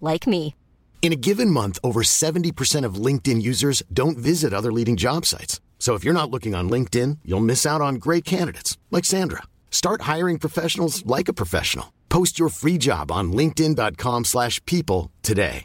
[0.00, 0.54] like me.
[1.00, 5.58] In a given month, over 70% of LinkedIn users don't visit other leading job sites.
[5.78, 9.44] So if you're not looking on LinkedIn, you'll miss out on great candidates like Sandra.
[9.70, 11.94] Start hiring professionals like a professional.
[12.10, 15.64] Post your free job on linkedin.com/people slash people today.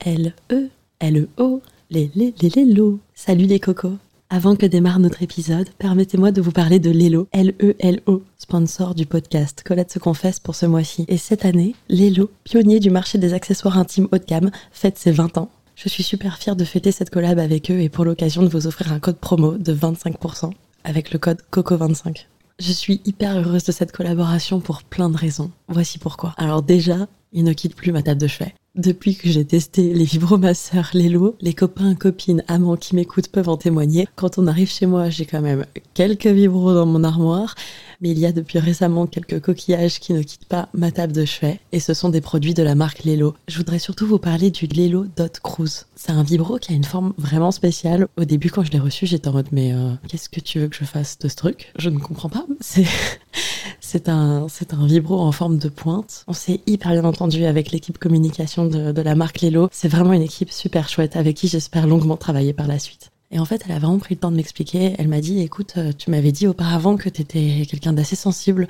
[0.00, 0.70] L-E,
[1.00, 3.00] L-E-O, les les les lélo.
[3.14, 3.98] Salut les cocos.
[4.30, 9.62] Avant que démarre notre épisode, permettez-moi de vous parler de Lelo, L-E-L-O, sponsor du podcast
[9.64, 11.06] Colette se confesse pour ce mois-ci.
[11.08, 15.12] Et cette année, Lelo, pionnier du marché des accessoires intimes haut de gamme, fête ses
[15.12, 15.48] 20 ans.
[15.76, 18.66] Je suis super fière de fêter cette collab avec eux et pour l'occasion de vous
[18.66, 20.50] offrir un code promo de 25%
[20.84, 22.26] avec le code COCO25.
[22.60, 25.52] Je suis hyper heureuse de cette collaboration pour plein de raisons.
[25.68, 26.34] Voici pourquoi.
[26.36, 28.54] Alors déjà, il ne quitte plus ma table de chevet.
[28.78, 33.56] Depuis que j'ai testé les vibromasseurs Lelo, les copains, copines, amants qui m'écoutent peuvent en
[33.56, 34.06] témoigner.
[34.14, 37.56] Quand on arrive chez moi, j'ai quand même quelques vibros dans mon armoire,
[38.00, 41.24] mais il y a depuis récemment quelques coquillages qui ne quittent pas ma table de
[41.24, 43.34] chevet, et ce sont des produits de la marque Lelo.
[43.48, 45.86] Je voudrais surtout vous parler du Lelo Dot Cruise.
[45.96, 48.08] C'est un vibro qui a une forme vraiment spéciale.
[48.16, 50.68] Au début, quand je l'ai reçu, j'étais en mode mais euh, qu'est-ce que tu veux
[50.68, 51.72] que je fasse de ce truc?
[51.78, 52.46] Je ne comprends pas.
[53.80, 54.46] C'est un
[54.86, 56.24] vibro en forme de pointe.
[56.28, 59.68] On s'est hyper bien entendu avec l'équipe communication de, de la marque Lelo.
[59.72, 63.10] C'est vraiment une équipe super chouette avec qui j'espère longuement travailler par la suite.
[63.30, 64.94] Et en fait, elle a vraiment pris le temps de m'expliquer.
[64.98, 68.68] Elle m'a dit, écoute, euh, tu m'avais dit auparavant que tu étais quelqu'un d'assez sensible,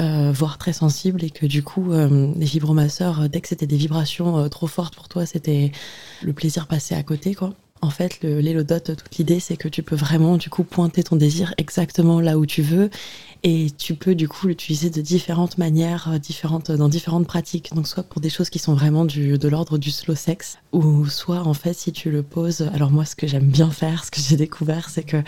[0.00, 3.76] euh, voire très sensible, et que du coup, euh, les vibromasseurs, dès que c'était des
[3.76, 5.70] vibrations trop fortes pour toi, c'était
[6.22, 7.54] le plaisir passé à côté, quoi.
[7.84, 11.16] En fait, le l'élodot, toute l'idée, c'est que tu peux vraiment, du coup, pointer ton
[11.16, 12.88] désir exactement là où tu veux.
[13.42, 17.74] Et tu peux, du coup, l'utiliser de différentes manières, euh, différentes, dans différentes pratiques.
[17.74, 21.40] Donc, soit pour des choses qui sont vraiment de l'ordre du slow sex, ou soit,
[21.40, 22.62] en fait, si tu le poses.
[22.72, 25.22] Alors, moi, ce que j'aime bien faire, ce que j'ai découvert, c'est que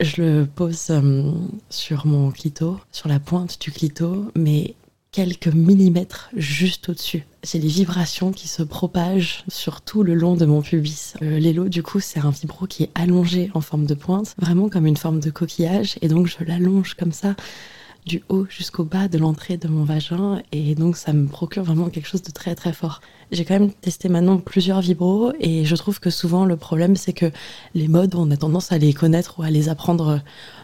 [0.00, 1.30] je le pose euh,
[1.68, 4.74] sur mon clito, sur la pointe du clito, mais
[5.12, 7.24] quelques millimètres juste au-dessus.
[7.42, 11.14] J'ai les vibrations qui se propagent sur tout le long de mon pubis.
[11.22, 14.68] Euh, L'élo, du coup, c'est un vibro qui est allongé en forme de pointe, vraiment
[14.68, 17.34] comme une forme de coquillage, et donc je l'allonge comme ça
[18.06, 21.88] du haut jusqu'au bas de l'entrée de mon vagin et donc ça me procure vraiment
[21.90, 23.00] quelque chose de très très fort.
[23.32, 27.12] J'ai quand même testé maintenant plusieurs vibros et je trouve que souvent le problème c'est
[27.12, 27.30] que
[27.74, 30.20] les modes on a tendance à les connaître ou à les apprendre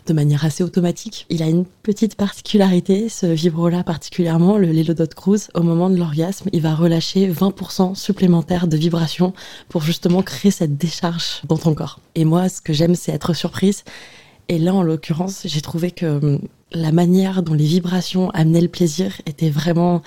[0.07, 1.27] de manière assez automatique.
[1.31, 6.49] Il a une petite particularité, ce vibro-là particulièrement, le Lelodot Cruise, au moment de l'orgasme,
[6.53, 9.33] il va relâcher 20% supplémentaire de vibrations
[9.69, 12.01] pour justement créer cette décharge dans ton corps.
[12.15, 13.85] Et moi, ce que j'aime, c'est être surprise.
[14.49, 16.41] Et là, en l'occurrence, j'ai trouvé que hum,
[16.73, 20.03] la manière dont les vibrations amenaient le plaisir était vraiment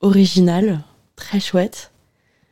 [0.00, 0.80] originale,
[1.16, 1.92] très chouette.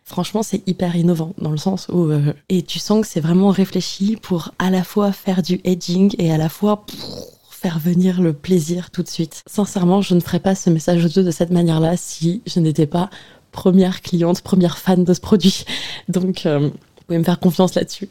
[0.04, 3.50] Franchement, c'est hyper innovant dans le sens où euh, et tu sens que c'est vraiment
[3.50, 6.84] réfléchi pour à la fois faire du edging et à la fois
[7.50, 9.42] faire venir le plaisir tout de suite.
[9.46, 13.08] Sincèrement, je ne ferais pas ce message audio de cette manière-là si je n'étais pas
[13.52, 15.65] première cliente, première fan de ce produit.
[16.08, 16.70] Donc, euh,
[17.12, 18.09] pouvez me faire confiance là-dessus.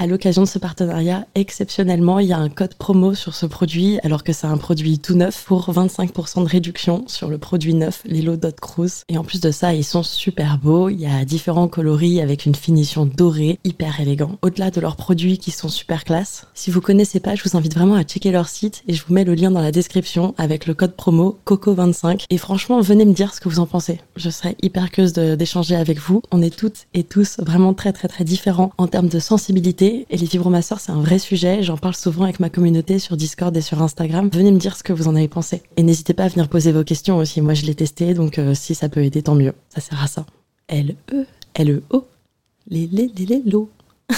[0.00, 3.98] À l'occasion de ce partenariat, exceptionnellement, il y a un code promo sur ce produit,
[4.04, 8.02] alors que c'est un produit tout neuf, pour 25% de réduction sur le produit neuf,
[8.04, 9.02] Lilo Dot Cruise.
[9.08, 10.88] Et en plus de ça, ils sont super beaux.
[10.88, 14.38] Il y a différents coloris avec une finition dorée, hyper élégant.
[14.40, 17.74] Au-delà de leurs produits qui sont super classe, si vous connaissez pas, je vous invite
[17.74, 20.66] vraiment à checker leur site et je vous mets le lien dans la description avec
[20.66, 22.26] le code promo COCO25.
[22.30, 24.00] Et franchement, venez me dire ce que vous en pensez.
[24.14, 26.22] Je serais hyper curieuse d'échanger avec vous.
[26.30, 30.16] On est toutes et tous vraiment très très très différents en termes de sensibilité et
[30.16, 31.62] les vibromasseurs c'est un vrai sujet.
[31.62, 34.28] J'en parle souvent avec ma communauté sur Discord et sur Instagram.
[34.32, 35.62] Venez me dire ce que vous en avez pensé.
[35.76, 37.40] Et n'hésitez pas à venir poser vos questions aussi.
[37.40, 39.54] Moi je l'ai testé donc euh, si ça peut aider tant mieux.
[39.68, 40.24] Ça sert à ça.
[40.68, 42.06] L-E, L-E-O,
[42.68, 43.70] les, les, les, les, lo.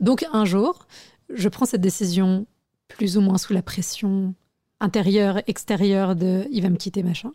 [0.00, 0.86] Donc un jour,
[1.32, 2.46] je prends cette décision
[2.88, 4.34] plus ou moins sous la pression
[4.80, 7.32] intérieure, extérieure de il va me quitter, machin.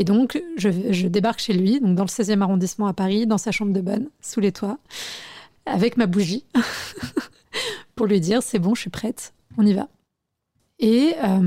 [0.00, 3.52] Et donc, je, débarque chez lui, donc dans le 16e arrondissement à Paris, dans sa
[3.52, 4.78] chambre de bonne, sous les toits,
[5.66, 6.46] avec ma bougie,
[7.96, 9.88] pour lui dire c'est bon, je suis prête, on y va.
[10.78, 11.40] Et euh,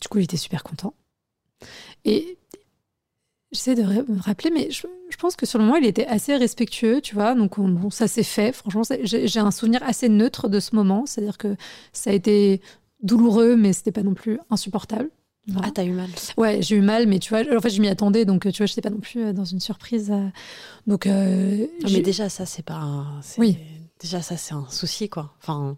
[0.00, 0.94] du coup, il était super content.
[2.06, 2.38] Et
[3.52, 4.86] j'essaie de me rappeler, mais je,
[5.18, 7.34] pense que sur le moment, il était assez respectueux, tu vois.
[7.34, 7.56] Donc,
[7.90, 8.52] ça s'est fait.
[8.52, 11.04] Franchement, j'ai un souvenir assez neutre de ce moment.
[11.04, 11.56] C'est-à-dire que
[11.92, 12.62] ça a été
[13.02, 15.10] douloureux, mais c'était pas non plus insupportable.
[15.62, 17.88] Ah, t'as eu mal Ouais, j'ai eu mal, mais tu vois, en fait, je m'y
[17.88, 20.10] attendais, donc tu vois, je n'étais pas non plus euh, dans une surprise.
[20.10, 20.28] Euh.
[20.86, 21.06] donc.
[21.06, 22.74] Euh, mais déjà, ça, c'est pas.
[22.74, 23.06] Un...
[23.38, 23.58] Oui.
[24.00, 25.34] Déjà, ça, c'est un souci, quoi.
[25.42, 25.76] Enfin.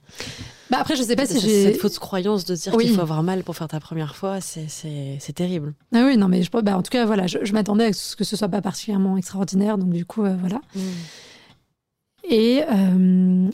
[0.70, 1.64] Bah après, je sais pas si j'ai.
[1.64, 5.32] Cette fausse croyance de dire qu'il faut avoir mal pour faire ta première fois, c'est
[5.34, 5.74] terrible.
[5.94, 8.24] Ah oui, non, mais je, bah, en tout cas, voilà, je, m'attendais à ce que
[8.24, 10.60] ce soit pas particulièrement extraordinaire, donc du coup, voilà.
[10.74, 10.80] Mm.
[12.28, 12.62] Et,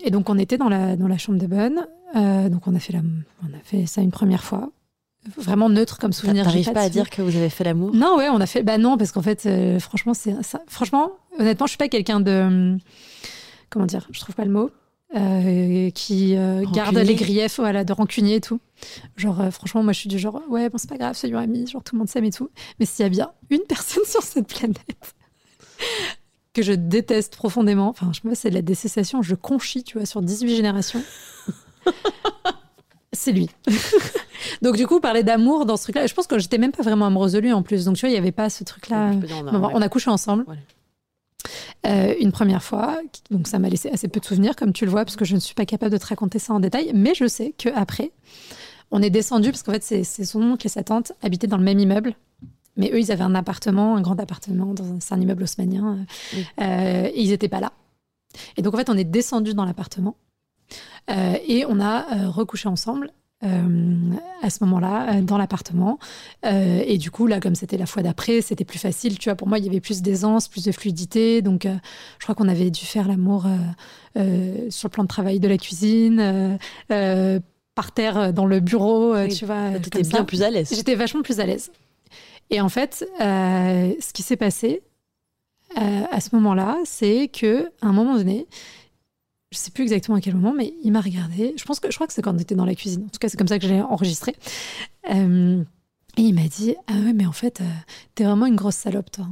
[0.04, 1.86] et, donc, on était dans la, dans la chambre de bonne.
[2.50, 3.02] donc, on a, fait la,
[3.44, 4.70] on a fait ça une première fois
[5.36, 6.44] vraiment neutre comme souvenir.
[6.44, 7.94] T'arrives pas, à dire que vous avez fait l'amour?
[7.94, 8.62] Non, ouais, on a fait.
[8.62, 10.34] Bah non, parce qu'en fait, euh, franchement, c'est
[10.68, 12.76] franchement, honnêtement, je suis pas quelqu'un de
[13.70, 14.70] comment dire, je trouve pas le mot.
[15.14, 18.58] Euh, qui euh, garde les griefs voilà, de rancunier et tout.
[19.16, 21.82] Genre, franchement, moi je suis du genre, ouais, bon, c'est pas grave, c'est ami, genre
[21.84, 22.50] tout le monde s'aime et tout.
[22.80, 25.14] Mais s'il y a bien une personne sur cette planète
[26.54, 29.96] que je déteste profondément, enfin, je sais pas, c'est de la décessation, je conchis, tu
[29.96, 31.02] vois, sur 18 générations.
[33.16, 33.50] C'est lui.
[34.62, 37.06] Donc du coup, parler d'amour dans ce truc-là, je pense que j'étais même pas vraiment
[37.06, 37.84] amoureuse de lui en plus.
[37.84, 39.12] Donc tu vois, il y avait pas ce truc-là.
[39.52, 40.44] On, a couché ensemble.
[41.86, 42.98] Euh, une première fois,
[43.30, 45.34] donc ça m'a laissé assez peu de souvenirs, comme tu le vois, parce que je
[45.34, 46.90] ne suis pas capable de te raconter ça en détail.
[46.94, 48.12] Mais je sais que après,
[48.90, 51.64] on est descendu parce qu'en fait, c'est son oncle et sa tante habitaient dans le
[51.64, 52.14] même immeuble.
[52.76, 56.04] Mais eux, ils avaient un appartement, un grand appartement, dans un, un immeuble haussmanien.
[56.60, 57.72] Euh, et ils n'étaient pas là.
[58.56, 60.16] Et donc, en fait, on est descendu dans l'appartement.
[61.10, 63.12] Euh, et on a recouché ensemble
[63.44, 65.98] euh, à ce moment-là euh, dans l'appartement.
[66.46, 69.18] Euh, et du coup, là, comme c'était la fois d'après, c'était plus facile.
[69.18, 71.42] Tu vois, pour moi, il y avait plus d'aisance, plus de fluidité.
[71.42, 73.44] Donc, je crois qu'on avait dû faire l'amour
[74.14, 76.58] sur le plan de travail de la cuisine.
[76.88, 79.78] par terre dans le bureau, tu vois.
[79.82, 80.72] T'étais bien plus à l'aise.
[80.74, 81.70] J'étais vachement plus à l'aise.
[82.48, 84.80] Et en fait, ce qui s'est passé
[85.74, 88.46] à ce moment-là, c'est que à un moment donné,
[89.56, 91.54] je sais plus exactement à quel moment, mais il m'a regardé.
[91.56, 93.04] Je pense que je crois que c'est quand on était dans la cuisine.
[93.04, 94.36] En tout cas, c'est comme ça que je l'ai enregistré.
[95.10, 95.64] Euh,
[96.18, 97.64] et il m'a dit Ah ouais, mais en fait, euh,
[98.14, 99.26] t'es vraiment une grosse salope, toi.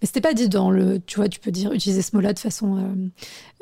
[0.00, 1.00] Mais c'était pas dit dans le.
[1.00, 3.08] Tu vois, tu peux dire, utiliser ce mot-là de façon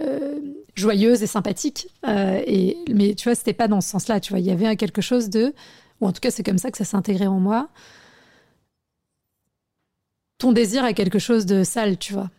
[0.01, 0.41] euh,
[0.75, 1.89] joyeuse et sympathique.
[2.07, 4.21] et, mais tu vois, c'était pas dans ce sens-là.
[4.21, 5.55] Tu vois, il y avait quelque chose de.
[6.01, 7.69] Ou en tout cas, c'est comme ça que ça s'est intégré en moi.
[10.39, 12.31] Ton désir a quelque chose de sale, tu vois.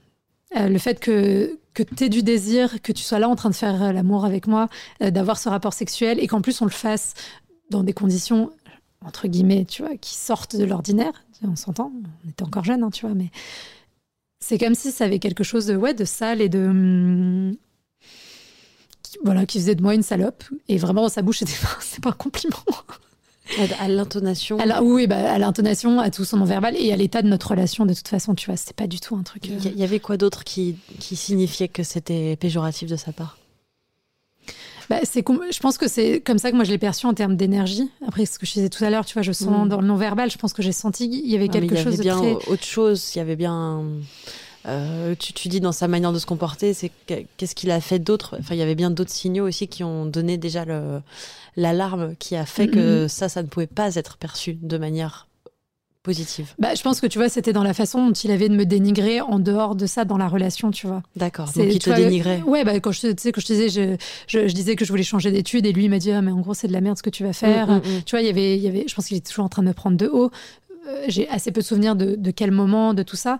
[0.55, 3.55] Le fait que, que tu aies du désir, que tu sois là en train de
[3.55, 4.69] faire euh, l'amour avec moi,
[5.01, 7.13] euh, d'avoir ce rapport sexuel et qu'en plus on le fasse
[7.69, 8.51] dans des conditions
[9.05, 11.25] entre guillemets, tu vois, qui sortent de l'ordinaire.
[11.45, 11.91] On s'entend,
[12.25, 13.29] on était encore jeunes, hein, tu vois, mais
[14.39, 17.57] c'est comme si ça avait quelque chose de ouais, de sale et de hum,
[19.23, 20.43] voilà, qui faisait de moi une salope.
[20.69, 21.51] Et vraiment sa bouche, c'était
[21.81, 22.63] c'est pas un compliment.
[23.79, 24.57] À l'intonation.
[24.81, 27.93] Oui, bah, à l'intonation, à tout son non-verbal et à l'état de notre relation, de
[27.93, 29.45] toute façon, tu vois, c'était pas du tout un truc.
[29.45, 33.37] Il y, avait quoi d'autre qui, qui signifiait que c'était péjoratif de sa part?
[34.89, 37.35] Bah, c'est je pense que c'est comme ça que moi je l'ai perçu en termes
[37.35, 37.89] d'énergie.
[38.05, 39.69] Après ce que je disais tout à l'heure, tu vois, je sens mm.
[39.69, 42.33] dans le non-verbal, je pense que j'ai senti qu'il y avait quelque chose de très...
[42.51, 43.83] autre chose, il y avait bien
[44.65, 47.99] euh, tu, tu, dis dans sa manière de se comporter, c'est qu'est-ce qu'il a fait
[47.99, 48.37] d'autre?
[48.39, 50.65] Enfin, il y avait bien d'autres signaux aussi qui ont donné déjà
[51.55, 55.27] l'alarme qui a fait que ça, ça ne pouvait pas être perçu de manière
[56.03, 56.53] positive.
[56.59, 58.65] Bah, je pense que tu vois, c'était dans la façon dont il avait de me
[58.65, 61.01] dénigrer en dehors de ça dans la relation, tu vois.
[61.15, 61.49] D'accord.
[61.55, 62.41] Donc il te dénigrait.
[62.41, 63.95] Ouais, bah quand je tu sais que je te disais, je,
[64.27, 66.41] je, disais que je voulais changer d'études et lui il m'a dit ah mais en
[66.41, 67.67] gros c'est de la merde ce que tu vas faire.
[67.69, 68.03] Mm, mm, mm.
[68.05, 69.63] Tu vois, il y avait, il y avait, je pense qu'il est toujours en train
[69.63, 70.29] de me prendre de haut.
[70.87, 73.39] Euh, j'ai assez peu de souvenirs de, de, quel moment, de tout ça.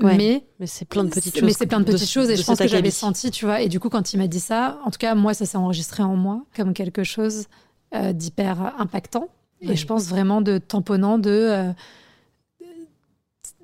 [0.00, 1.44] Mais, mais c'est plein de petites choses.
[1.44, 3.60] Mais c'est plein de petites choses et je pense que j'avais senti, tu vois.
[3.60, 6.02] Et du coup, quand il m'a dit ça, en tout cas, moi, ça s'est enregistré
[6.02, 7.46] en moi comme quelque chose
[7.94, 9.28] euh, d'hyper impactant.
[9.60, 11.30] Et je pense vraiment de tamponnant de.
[11.30, 11.72] Euh,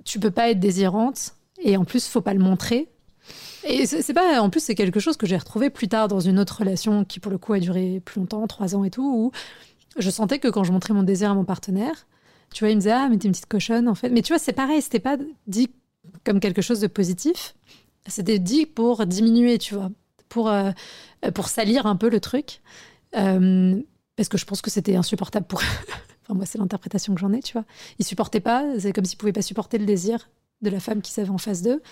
[0.05, 2.89] tu peux pas être désirante et en plus, faut pas le montrer.
[3.65, 6.39] Et c'est pas, en plus, c'est quelque chose que j'ai retrouvé plus tard dans une
[6.39, 9.33] autre relation qui, pour le coup, a duré plus longtemps, trois ans et tout, où
[9.99, 12.07] je sentais que quand je montrais mon désir à mon partenaire,
[12.55, 14.09] tu vois, il me disait, ah, mais t'es une petite cochonne, en fait.
[14.09, 15.71] Mais tu vois, c'est pareil, c'était pas dit
[16.25, 17.55] comme quelque chose de positif.
[18.07, 19.91] C'était dit pour diminuer, tu vois,
[20.29, 20.71] pour, euh,
[21.35, 22.61] pour salir un peu le truc.
[23.17, 23.81] Euh,
[24.17, 25.62] parce que je pense que c'était insupportable pour
[26.25, 27.65] Enfin, moi, c'est l'interprétation que j'en ai, tu vois.
[27.99, 30.29] Il supportait pas, c'est comme s'il pouvait pas supporter le désir
[30.62, 31.83] de la femme qui s'avait en face d'eux,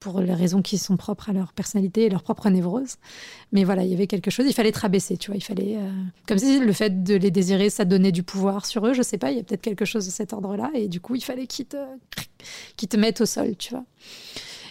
[0.00, 2.96] pour les raisons qui sont propres à leur personnalité et leur propre névrose.
[3.52, 5.76] Mais voilà, il y avait quelque chose, il fallait te rabaisser, tu vois, il fallait...
[5.76, 5.90] Euh,
[6.26, 9.18] comme si le fait de les désirer, ça donnait du pouvoir sur eux, je sais
[9.18, 11.46] pas, il y a peut-être quelque chose de cet ordre-là, et du coup, il fallait
[11.46, 11.76] qu'ils te,
[12.76, 13.84] qu'ils te mettent au sol, tu vois.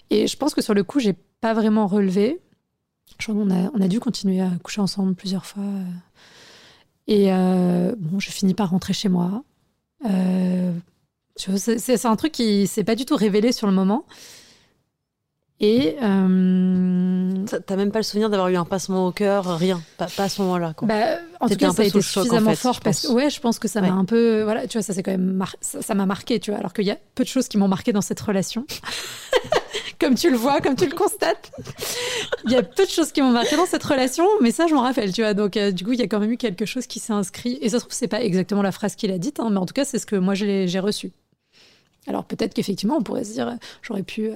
[0.10, 2.40] Et je pense que sur le coup, j'ai pas vraiment relevé.
[3.28, 5.64] On a, on a dû continuer à coucher ensemble plusieurs fois.
[7.08, 9.44] Et euh, bon, je finis par rentrer chez moi.
[10.06, 10.74] Euh,
[11.36, 14.06] c'est un truc qui s'est pas du tout révélé sur le moment.
[15.60, 17.46] Et euh...
[17.66, 20.42] t'as même pas le souvenir d'avoir eu un passement au cœur, rien, pas, à ce
[20.44, 20.76] moment-là.
[20.84, 20.96] Bah,
[21.40, 23.82] en tout cas, ça a été suffisamment fort parce que ouais, je pense que ça
[23.82, 26.60] m'a un peu, voilà, tu vois, ça c'est quand même ça m'a marqué, tu vois,
[26.60, 28.66] alors qu'il y a peu de choses qui m'ont marqué dans cette relation.
[30.00, 31.52] comme tu le vois, comme tu le constates,
[32.46, 34.76] il y a peu de choses qui m'ont marqué dans cette relation, mais ça je
[34.76, 35.34] m'en rappelle, tu vois.
[35.34, 37.58] Donc euh, du coup, il y a quand même eu quelque chose qui s'est inscrit.
[37.62, 39.66] Et ça se trouve, c'est pas exactement la phrase qu'il a dite, hein, mais en
[39.66, 41.12] tout cas, c'est ce que moi j'ai reçu.
[42.08, 44.36] Alors peut-être qu'effectivement, on pourrait se dire, j'aurais pu euh,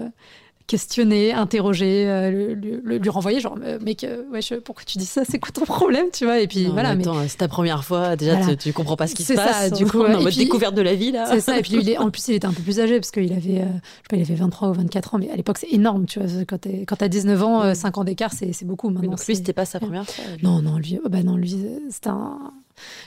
[0.72, 5.24] questionner, interroger, euh, lui renvoyer, genre, euh, mec, euh, wesh, pourquoi tu dis ça?
[5.26, 6.06] C'est quoi ton problème?
[6.14, 6.40] Tu vois?
[6.40, 6.96] Et puis voilà.
[6.96, 9.70] Mais, c'est ta première fois, déjà, tu, comprends pas ce qui se passe.
[9.70, 11.26] Ça, du coup, en mode découverte de la vie, là.
[11.30, 11.60] C'est ça.
[11.60, 13.42] Et puis, il est, en plus, il était un peu plus âgé, parce qu'il avait,
[13.42, 16.20] je sais pas, il avait 23 ou 24 ans, mais à l'époque, c'est énorme, tu
[16.20, 16.46] vois.
[16.46, 19.12] Quand t'as 19 ans, 5 ans d'écart, c'est beaucoup maintenant.
[19.12, 20.24] donc, lui, c'était pas sa première fois.
[20.42, 21.54] Non, non, lui, oh, bah non, lui,
[21.90, 22.54] c'était un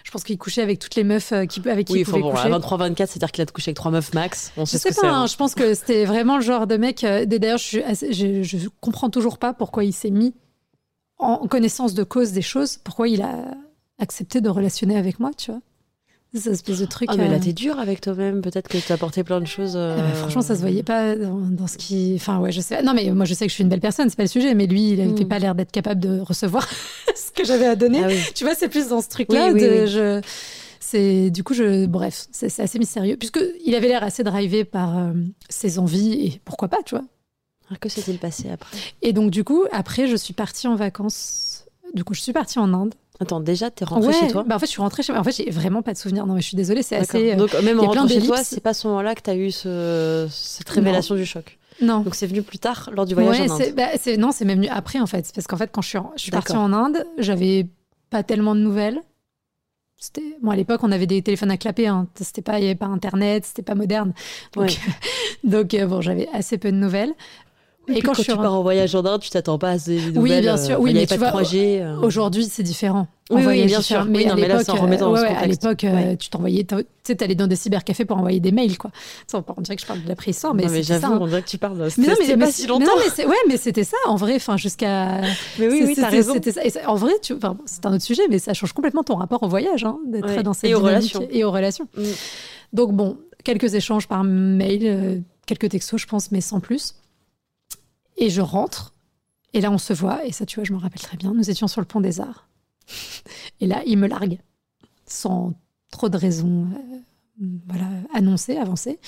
[0.05, 2.21] je pense qu'il couchait avec toutes les meufs euh, qui, avec qui oui, il pouvait
[2.21, 2.49] bon, coucher.
[2.49, 4.53] 23-24, c'est-à-dire qu'il a couché avec trois meufs max.
[4.57, 7.05] On je sais, pas, hein, je pense que c'était vraiment le genre de mec.
[7.05, 10.35] Euh, d'ailleurs, je, je, je, comprends toujours pas pourquoi il s'est mis
[11.19, 13.55] en connaissance de cause des choses, pourquoi il a
[13.99, 15.61] accepté de relationner avec moi, tu vois.
[16.35, 17.09] Cette espèce de truc.
[17.13, 18.43] Ah, mais là, euh, t'es dur avec toi-même.
[18.43, 19.77] Peut-être que t'as apporté plein de choses.
[19.77, 22.15] Ah bah, franchement, ça se voyait pas dans, ce qui.
[22.17, 22.83] Enfin, ouais, je sais.
[22.83, 24.55] Non, mais moi, je sais que je suis une belle personne, c'est pas le sujet.
[24.55, 25.29] Mais lui, il n'avait hmm.
[25.29, 26.69] pas l'air d'être capable de recevoir
[27.15, 28.03] ce que j'avais à donner.
[28.05, 29.57] Ah tu vois, c'est plus dans ce truc-là.
[29.57, 30.21] je...
[30.81, 34.99] C'est du coup, je, bref, c'est assez mystérieux puisque il avait l'air assez drivé par
[34.99, 35.13] euh,
[35.49, 37.05] ses envies et pourquoi pas, tu vois.
[37.81, 38.77] Que s'est-il passé après?
[39.01, 41.65] Et donc, du coup, après, je suis partie en vacances.
[41.95, 42.95] Du coup, je suis partie en Inde.
[43.21, 45.21] Attends, déjà, t'es rentrée chez toi bah En fait, je suis rentrée chez moi.
[45.21, 46.27] En fait, j'ai vraiment pas de souvenirs.
[46.27, 47.33] Non, mais je suis désolée, c'est assez.
[47.33, 50.27] Euh, donc, même en rentrant chez toi, c'est pas ce moment-là que t'as eu ce...
[50.31, 52.01] cette révélation du choc non.
[52.01, 53.75] Donc c'est venu plus tard, lors du voyage en Inde.
[53.77, 55.31] Bah, non, c'est même venu après en fait.
[55.35, 57.67] Parce qu'en fait, quand je suis, je suis partie en Inde, j'avais
[58.11, 59.01] pas tellement de nouvelles.
[59.97, 61.87] C'était bon à l'époque, on avait des téléphones à clapper.
[61.87, 62.07] Hein.
[62.15, 64.13] C'était pas, il y avait pas Internet, c'était pas moderne.
[64.53, 64.79] Donc,
[65.45, 67.13] donc euh, bon, j'avais assez peu de nouvelles.
[67.89, 70.19] Et, quand, tu pars en voyage en Inde, tu t'attends pas à ces nouvelles.
[70.19, 70.81] Oui, bien sûr.
[70.81, 72.01] Oui, mais tu vois, euh.
[72.01, 73.07] aujourd'hui, c'est différent.
[73.31, 74.05] Oui, oui, bien sûr.
[74.05, 74.69] Mais, à l'époque,
[75.25, 78.79] à l'époque, euh, tu t'envoyais, tu sais, t'allais dans des cybercafés pour envoyer des mails,
[78.79, 78.91] quoi.
[79.27, 81.49] Ça, on dirait que je parle de la préhistoire, mais, mais j'avoue, on dirait que
[81.49, 81.89] tu parles.
[81.99, 82.85] Mais non, mais pas si longtemps.
[82.85, 85.21] Non, mais ouais, mais c'était ça, en vrai, enfin, jusqu'à.
[85.59, 86.35] Mais oui, oui, t'as raison.
[86.87, 87.35] En vrai, tu,
[87.67, 90.53] c'est un autre sujet, mais ça change complètement ton rapport au voyage, hein, d'être dans
[90.53, 91.27] cette et aux relations.
[91.31, 91.89] Et aux relations.
[91.97, 92.03] Mm.
[92.73, 96.95] Donc bon, quelques échanges par mail, euh, quelques textos, je pense, mais sans plus.
[98.17, 98.95] Et je rentre,
[99.53, 101.51] et là on se voit, et ça tu vois, je me rappelle très bien, nous
[101.51, 102.49] étions sur le pont des Arts.
[103.61, 104.39] Et là, il me largue,
[105.07, 105.55] sans
[105.91, 108.99] trop de raisons euh, voilà, annoncées, avancées.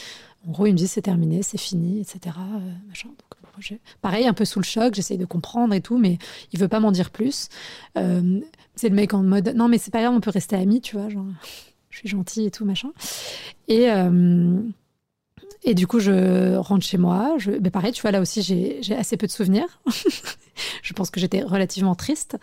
[0.47, 2.37] En gros, il me dit c'est terminé, c'est fini, etc.
[2.39, 6.19] Euh, pareil, un peu sous le choc, j'essaye de comprendre et tout, mais
[6.53, 7.49] il veut pas m'en dire plus.
[7.99, 8.41] Euh,
[8.75, 10.97] c'est le mec en mode non, mais c'est pas grave, on peut rester amis, tu
[10.97, 11.27] vois, genre
[11.91, 12.93] je suis gentil et tout, machin.
[13.69, 13.89] Et.
[15.63, 17.37] Et du coup, je rentre chez moi.
[17.39, 17.53] Je...
[17.53, 19.81] Mais pareil, tu vois, là aussi, j'ai assez peu de souvenirs.
[20.83, 22.37] je pense que j'étais relativement triste.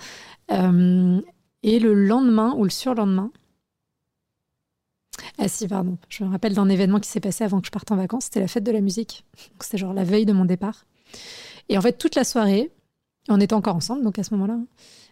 [0.52, 1.22] Euh,
[1.64, 3.32] et le lendemain ou le surlendemain,
[5.38, 7.92] ah si, pardon, je me rappelle d'un événement qui s'est passé avant que je parte
[7.92, 8.26] en vacances.
[8.26, 9.26] C'était la fête de la musique.
[9.60, 10.86] C'était genre la veille de mon départ.
[11.70, 12.72] Et en fait, toute la soirée,
[13.30, 14.60] on était encore ensemble, donc à ce moment-là,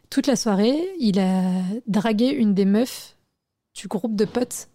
[0.10, 3.16] toute la soirée, il a dragué une des meufs
[3.74, 4.70] du groupe de potes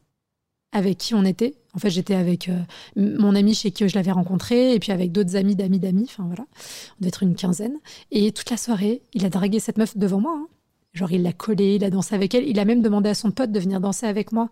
[0.72, 1.54] avec qui on était.
[1.74, 2.58] En fait, j'étais avec euh,
[2.96, 6.06] mon ami chez qui je l'avais rencontré, et puis avec d'autres amis d'amis d'amis.
[6.08, 7.78] Enfin voilà, on devait être une quinzaine.
[8.10, 10.36] Et toute la soirée, il a dragué cette meuf devant moi.
[10.36, 10.48] Hein.
[10.94, 12.48] Genre, il l'a collée, il a dansé avec elle.
[12.48, 14.48] Il a même demandé à son pote de venir danser avec moi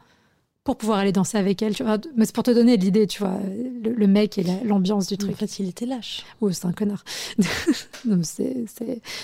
[0.63, 1.75] pour pouvoir aller danser avec elle.
[1.75, 1.99] Tu vois.
[2.17, 3.39] Mais c'est pour te donner l'idée, tu vois,
[3.83, 5.33] le, mec et l'ambiance du truc.
[5.33, 6.25] En fait, il était lâche.
[6.43, 7.05] Oh, c'est un connard.
[8.05, 8.25] donc,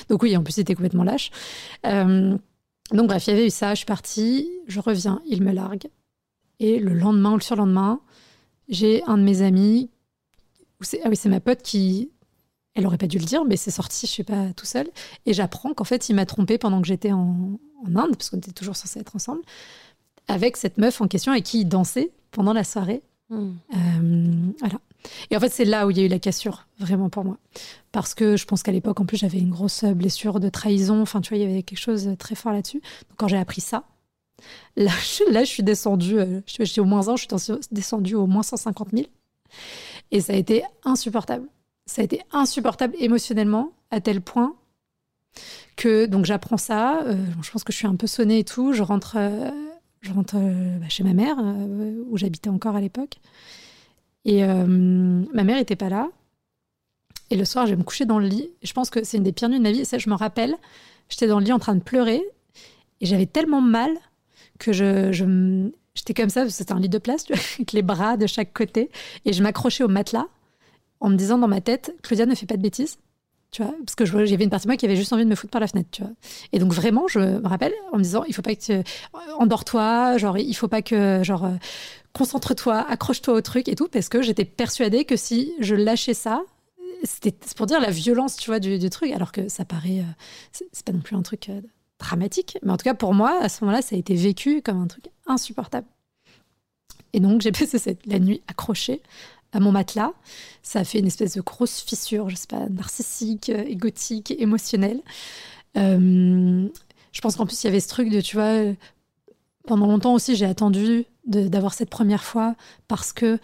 [0.08, 1.30] donc oui, en plus, il était complètement lâche.
[1.84, 2.36] Euh,
[2.92, 3.74] donc bref, il y avait eu ça.
[3.74, 5.88] Je suis partie, je reviens, il me largue.
[6.60, 8.00] Et le lendemain ou le surlendemain,
[8.68, 9.90] j'ai un de mes amis,
[11.02, 12.10] ah oui, c'est ma pote qui,
[12.74, 14.88] elle aurait pas dû le dire, mais c'est sorti, je sais pas, tout seul.
[15.26, 18.52] Et j'apprends qu'en fait, il m'a trompé pendant que j'étais en, Inde, parce qu'on était
[18.52, 19.40] toujours censés être ensemble,
[20.28, 23.02] avec cette meuf en question avec qui il dansait pendant la soirée.
[23.30, 23.52] Hmm.
[23.74, 24.80] Euh, voilà.
[25.30, 27.38] Et en fait, c'est là où il y a eu la cassure, vraiment pour moi.
[27.90, 31.00] Parce que je pense qu'à l'époque, en plus, j'avais une grosse blessure de trahison.
[31.00, 32.80] Enfin, tu vois, il y avait quelque chose de très fort là-dessus.
[32.80, 33.84] Donc, quand j'ai appris ça,
[34.76, 38.42] Là, je, suis descendue, euh, je suis au moins 1, je suis descendue au moins
[38.42, 39.06] 150 000.
[40.10, 41.46] Et ça a été insupportable.
[41.86, 44.54] Ça a été insupportable émotionnellement, à tel point
[45.76, 47.02] que donc j'apprends ça.
[47.04, 48.72] Euh, je pense que je suis un peu sonnée et tout.
[48.72, 49.50] Je rentre, euh,
[50.04, 51.36] bah, chez ma mère,
[52.08, 53.16] où j'habitais encore à l'époque.
[54.24, 56.08] Et ma mère n'était pas là.
[57.30, 58.50] Et le soir, je vais me coucher dans le lit.
[58.62, 59.80] je pense que c'est une des pires nuits de ma vie.
[59.80, 60.56] Et ça, je me rappelle,
[61.08, 62.22] j'étais dans le lit en train de pleurer.
[63.00, 63.90] Et j'avais tellement mal
[64.60, 67.26] que je, j'étais comme ça, c'était un lit de place,
[67.56, 68.90] avec les bras de chaque côté.
[69.24, 70.26] Et je m'accrochais au matelas
[71.00, 72.98] en me disant dans ma tête, Claudia ne fait pas de bêtises.
[73.50, 75.34] Tu vois, parce que j'avais une partie de moi qui avait juste envie de me
[75.34, 76.12] foutre par la fenêtre, tu vois.
[76.52, 78.82] Et donc vraiment, je me rappelle en me disant, il faut pas que tu euh,
[79.40, 81.56] endors-toi, genre il faut pas que genre euh,
[82.12, 86.42] concentre-toi, accroche-toi au truc et tout, parce que j'étais persuadée que si je lâchais ça,
[87.02, 90.84] c'était pour dire la violence, tu vois, du, truc, alors que ça paraît, euh, c'est
[90.84, 91.50] pas non plus un truc
[92.00, 94.82] dramatique, mais en tout cas pour moi, à ce moment-là, ça a été vécu comme
[94.82, 95.86] un truc insupportable.
[97.12, 99.02] Et donc j'ai passé la nuit accrochée
[99.52, 100.12] à mon matelas.
[100.62, 105.00] Ça a fait une espèce de grosse fissure, je sais pas, narcissique, euh, égotique, émotionnelle.
[105.76, 106.68] Euh,
[107.12, 108.74] je pense qu'en plus il y avait ce truc de, tu vois,
[109.66, 112.56] pendant longtemps aussi j'ai attendu d'avoir cette première fois
[112.88, 113.38] parce que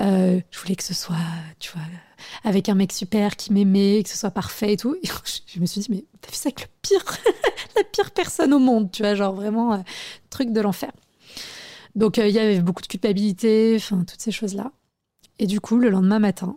[0.00, 1.16] euh, je voulais que ce soit,
[1.58, 1.82] tu vois,
[2.44, 4.96] avec un mec super qui m'aimait, que ce soit parfait et tout.
[5.46, 7.04] je me suis dit, mais t'as vu ça avec le pire,
[7.76, 9.78] la pire personne au monde, tu vois, genre vraiment euh,
[10.30, 10.92] truc de l'enfer.
[11.94, 14.72] Donc euh, il y avait beaucoup de culpabilité, enfin toutes ces choses-là.
[15.38, 16.56] Et du coup, le lendemain matin,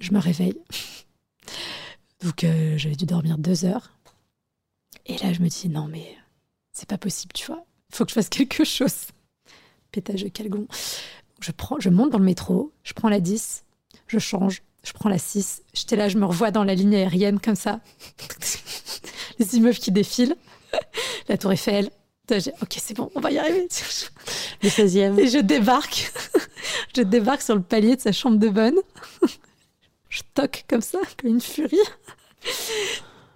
[0.00, 0.58] je me réveille.
[2.22, 2.44] Donc
[2.76, 3.92] j'avais dû dormir deux heures.
[5.06, 6.16] Et là, je me dis, non, mais
[6.72, 7.64] c'est pas possible, tu vois.
[7.92, 9.06] Faut que je fasse quelque chose.
[9.92, 10.66] Pétage de calgon
[11.40, 13.64] je, prends, je monte dans le métro, je prends la 10,
[14.08, 15.62] je change, je prends la 6.
[15.74, 17.80] J'étais là, je me revois dans la ligne aérienne comme ça.
[19.38, 20.36] Les immeubles qui défilent,
[21.28, 21.90] la tour Eiffel.
[22.30, 23.68] Ok, c'est bon, on va y arriver.
[24.62, 25.18] Le 16e.
[25.18, 26.12] Et je débarque.
[26.96, 28.76] je débarque sur le palier de sa chambre de bonne.
[30.10, 31.78] je toque comme ça, comme une furie.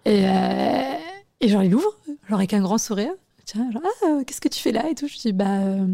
[0.05, 0.99] Et, euh,
[1.41, 1.97] et genre, il ouvre,
[2.29, 3.13] genre avec un grand sourire
[3.59, 5.07] ah, euh, qu'est-ce que tu fais là et tout.
[5.07, 5.87] Je dis, bah, euh,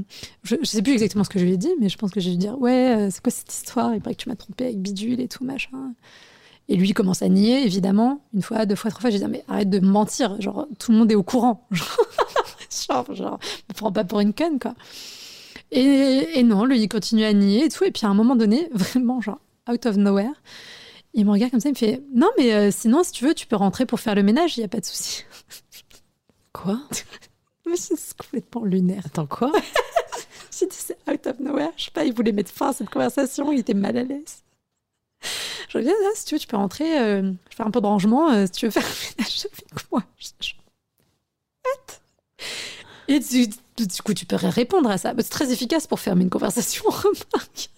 [0.43, 2.21] je, je, sais plus exactement ce que je lui ai dit, mais je pense que
[2.21, 3.95] j'ai dû dire, ouais, euh, c'est quoi cette histoire?
[3.95, 5.95] Il paraît que tu m'as trompé avec bidule et tout, machin.
[6.69, 9.11] Et lui, il commence à nier, évidemment, une fois, deux fois, trois fois.
[9.11, 11.67] J'ai dit, mais arrête de mentir, genre, tout le monde est au courant.
[12.89, 14.75] genre, genre, me prends pas pour une conne, quoi.
[15.71, 17.85] Et, et, non, lui, il continue à nier et tout.
[17.85, 19.41] Et puis à un moment donné, vraiment, genre,
[19.71, 20.33] out of nowhere,
[21.15, 23.47] il me regarde comme ça, il me fait, non, mais sinon, si tu veux, tu
[23.47, 25.25] peux rentrer pour faire le ménage, il n'y a pas de souci.
[26.53, 26.81] Quoi?
[27.69, 29.03] Mais c'est complètement lunaire.
[29.07, 29.53] Attends, quoi?
[30.59, 31.73] J'ai dit, c'est out of nowhere.
[31.77, 34.43] Je sais pas, il voulait mettre fin à cette conversation, il était mal à l'aise.
[35.69, 37.87] Je reviens, là, si tu veux, tu peux rentrer, euh, je fais un peu de
[37.87, 40.03] rangement, euh, si tu veux faire un ménage avec moi.
[40.19, 40.53] Je,
[43.09, 45.13] Et du, du, coup, tu pourrais répondre à ça.
[45.19, 47.71] C'est très efficace pour fermer une conversation, remarque.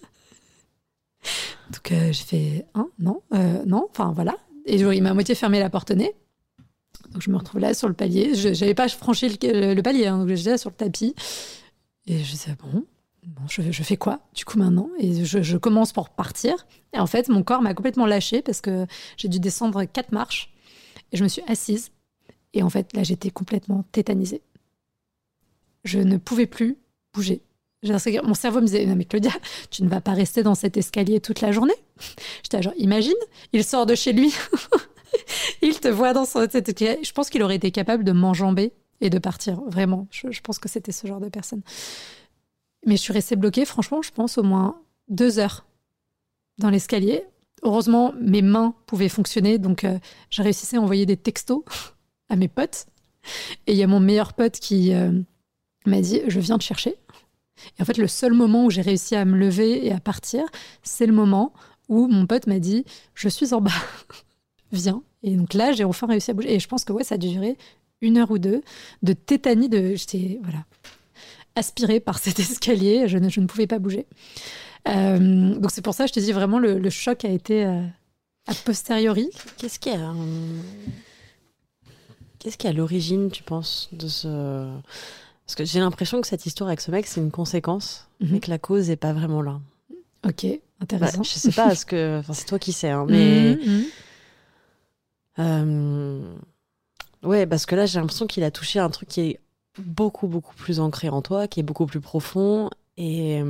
[1.71, 3.21] Donc, euh, j'ai fait, hein, non,
[3.65, 4.37] non, enfin voilà.
[4.65, 6.15] Et il m'a à moitié fermé la porte nez.
[7.11, 8.35] Donc je me retrouve là sur le palier.
[8.35, 11.15] Je n'avais pas franchi le, palier, hein, donc j'étais là sur le tapis.
[12.07, 12.85] Et je disais, bon,
[13.25, 14.89] bon je, je, fais quoi du coup maintenant?
[14.99, 16.65] Et je, je, commence pour partir.
[16.93, 18.85] Et en fait, mon corps m'a complètement lâché parce que
[19.17, 20.51] j'ai dû descendre quatre marches.
[21.11, 21.91] Et je me suis assise.
[22.53, 24.41] Et en fait, là, j'étais complètement tétanisée.
[25.83, 26.77] Je ne pouvais plus
[27.13, 27.41] bouger.
[28.23, 29.31] Mon cerveau me disait, non mais Claudia,
[29.71, 31.73] tu ne vas pas rester dans cet escalier toute la journée?
[32.43, 33.15] J'étais genre, imagine,
[33.53, 34.31] il sort de chez lui
[35.81, 36.41] te voit dans son.
[36.41, 40.07] Je pense qu'il aurait été capable de m'enjamber et de partir, vraiment.
[40.11, 41.61] Je, pense que c'était ce genre de personne.
[42.85, 45.65] Mais je suis restée bloquée, franchement, je pense au moins deux heures
[46.57, 47.23] dans l'escalier.
[47.63, 51.63] Heureusement, mes mains pouvaient fonctionner, donc euh, j'ai réussi à envoyer des textos
[52.29, 52.85] à mes potes.
[53.67, 55.11] Et il y a mon meilleur pote qui euh,
[55.85, 56.95] m'a dit Je viens te chercher.
[57.77, 60.43] Et en fait, le seul moment où j'ai réussi à me lever et à partir,
[60.81, 61.53] c'est le moment
[61.89, 63.71] où mon pote m'a dit Je suis en bas,
[64.71, 65.03] viens.
[65.23, 66.53] Et donc là, j'ai enfin réussi à bouger.
[66.53, 67.57] Et je pense que ouais, ça a duré
[68.01, 68.61] une heure ou deux
[69.03, 69.69] de tétanie.
[69.69, 70.65] De, j'étais voilà,
[71.55, 73.07] aspirée par cet escalier.
[73.07, 74.05] Je ne, je ne pouvais pas bouger.
[74.87, 77.85] Euh, donc c'est pour ça, je te dis vraiment, le, choc a été euh,
[78.47, 79.29] a posteriori.
[79.57, 80.13] Qu'est-ce qui a,
[82.39, 84.67] qu'est-ce qui a l'origine, tu penses, de ce
[85.45, 88.29] Parce que j'ai l'impression que cette histoire avec ce mec, c'est une conséquence, mhm.
[88.31, 89.59] mais que la cause n'est pas vraiment là.
[90.27, 90.45] Ok,
[90.79, 91.19] intéressant.
[91.19, 93.55] Bah, je sais pas, ce que, enfin, c'est toi qui sais, hein, mais.
[93.65, 93.85] Mhm, mhm.
[95.41, 96.35] Euh...
[97.23, 99.39] Ouais, parce que là, j'ai l'impression qu'il a touché un truc qui est
[99.77, 102.69] beaucoup, beaucoup plus ancré en toi, qui est beaucoup plus profond.
[102.97, 103.41] Et,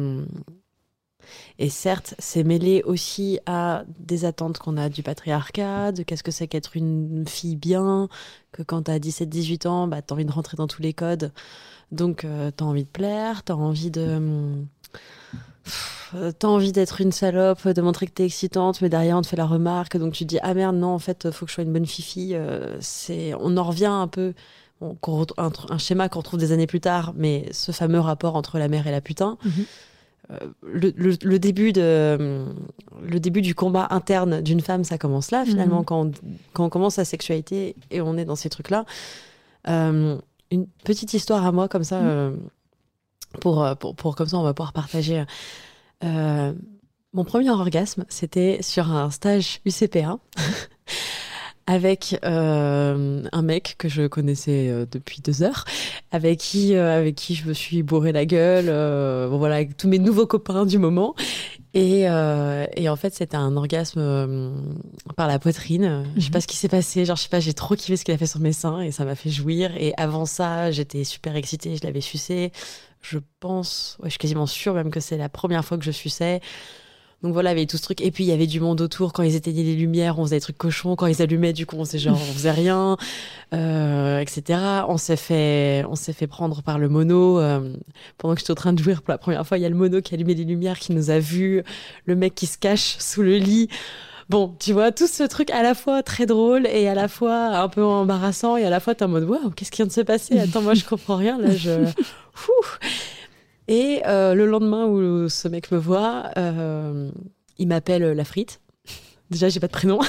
[1.60, 6.32] Et certes, c'est mêlé aussi à des attentes qu'on a du patriarcat, de qu'est-ce que
[6.32, 8.10] c'est qu'être une fille bien,
[8.51, 11.32] que quand t'as 17-18 ans, bah, t'as envie de rentrer dans tous les codes.
[11.91, 14.01] Donc, euh, t'as envie de plaire, t'as envie de.
[14.01, 14.63] Euh,
[16.39, 19.38] t'as envie d'être une salope, de montrer que t'es excitante, mais derrière on te fait
[19.38, 21.63] la remarque, donc tu te dis ah merde non en fait faut que je sois
[21.63, 22.32] une bonne fifi.
[22.34, 24.34] Euh, c'est, on en revient un peu,
[24.82, 28.67] un, un, schéma qu'on retrouve des années plus tard, mais ce fameux rapport entre la
[28.67, 29.38] mère et la putain.
[29.45, 29.65] Mhm.
[30.32, 32.45] Euh, le, début de,
[33.02, 35.86] le début du combat interne d'une femme, ça commence là, finalement, mhm.
[35.86, 36.12] quand, on,
[36.54, 38.86] quand, on, commence sa sexualité et on est dans ces trucs-là.
[39.67, 40.17] Euh,
[40.52, 42.08] une petite histoire à moi, comme ça, mhm.
[42.08, 42.32] euh,
[43.39, 45.24] pour, pour, pour, comme ça, on va pouvoir partager.
[46.02, 50.17] mon premier orgasme, c'était sur un stage UCPA.
[51.67, 55.65] avec euh, un mec que je connaissais euh, depuis deux heures,
[56.12, 58.65] avec qui, euh, avec qui je me suis bourré la gueule,
[59.30, 61.15] bon, voilà, avec tous mes nouveaux copains du moment.
[61.74, 64.52] Et, et en fait, c'était un orgasme
[65.15, 66.04] par la poitrine.
[66.17, 66.34] Je sais mhm.
[66.34, 68.17] pas ce qui s'est passé, genre je sais pas, j'ai trop kiffé ce qu'il a
[68.17, 69.72] fait sur mes seins et ça m'a fait jouir.
[69.78, 72.52] Et avant ça, j'étais super excitée, je l'avais sucé.
[73.02, 75.92] Je pense, ouais, je suis quasiment sûre même que c'est la première fois que je
[75.92, 76.42] suçais.
[77.24, 78.02] Donc voilà, il y avait tout ce truc.
[78.02, 79.14] Et puis il y avait du monde autour.
[79.14, 80.96] Quand ils éteignaient les lumières, on faisait des trucs cochons.
[80.96, 82.98] Quand ils allumaient, du coup, on faisait genre, on faisait rien,
[83.54, 84.60] euh, etc.
[84.88, 87.40] On s'est fait, on s'est fait prendre par le mono.
[87.40, 87.74] Euh,
[88.18, 89.76] pendant que j'étais en train de jouer pour la première fois, il y a le
[89.76, 91.64] mono qui allumait les lumières, qui nous a vus.
[92.06, 93.70] Le mec qui se cache sous le lit.
[94.32, 97.48] Bon, tu vois, tout ce truc à la fois très drôle et à la fois
[97.48, 99.91] un peu embarrassant et à la fois t'es en mode waouh, qu'est-ce qui vient de
[99.91, 100.39] se passer?
[100.39, 101.86] Attends, moi je comprends rien là, je.
[103.67, 107.12] Et euh, le lendemain où ce mec me voit, euh,
[107.58, 108.62] il m'appelle la frite.
[109.30, 110.00] Déjà, j'ai pas de prénom.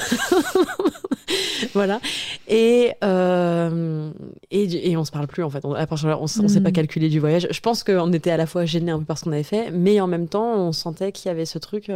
[1.73, 1.99] voilà.
[2.47, 4.09] Et, euh,
[4.51, 5.65] et, et, on se parle plus, en fait.
[5.65, 6.73] On, on, s'est pas mm.
[6.73, 7.47] calculé du voyage.
[7.51, 9.69] Je pense qu'on était à la fois gênés un peu par ce qu'on avait fait,
[9.71, 11.89] mais en même temps, on sentait qu'il y avait ce truc.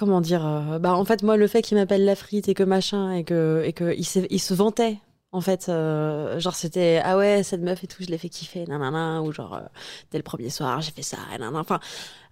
[0.00, 0.42] Comment dire
[0.80, 3.62] bah en fait moi le fait qu'il m'appelle la frite et que machin et que
[3.64, 4.98] et que il, il se vantait
[5.32, 8.64] en fait, euh, genre c'était ah ouais cette meuf et tout, je l'ai fait kiffer,
[8.66, 9.60] nanana, ou genre euh,
[10.10, 11.60] dès le premier soir j'ai fait ça, nanana.
[11.60, 11.78] Enfin,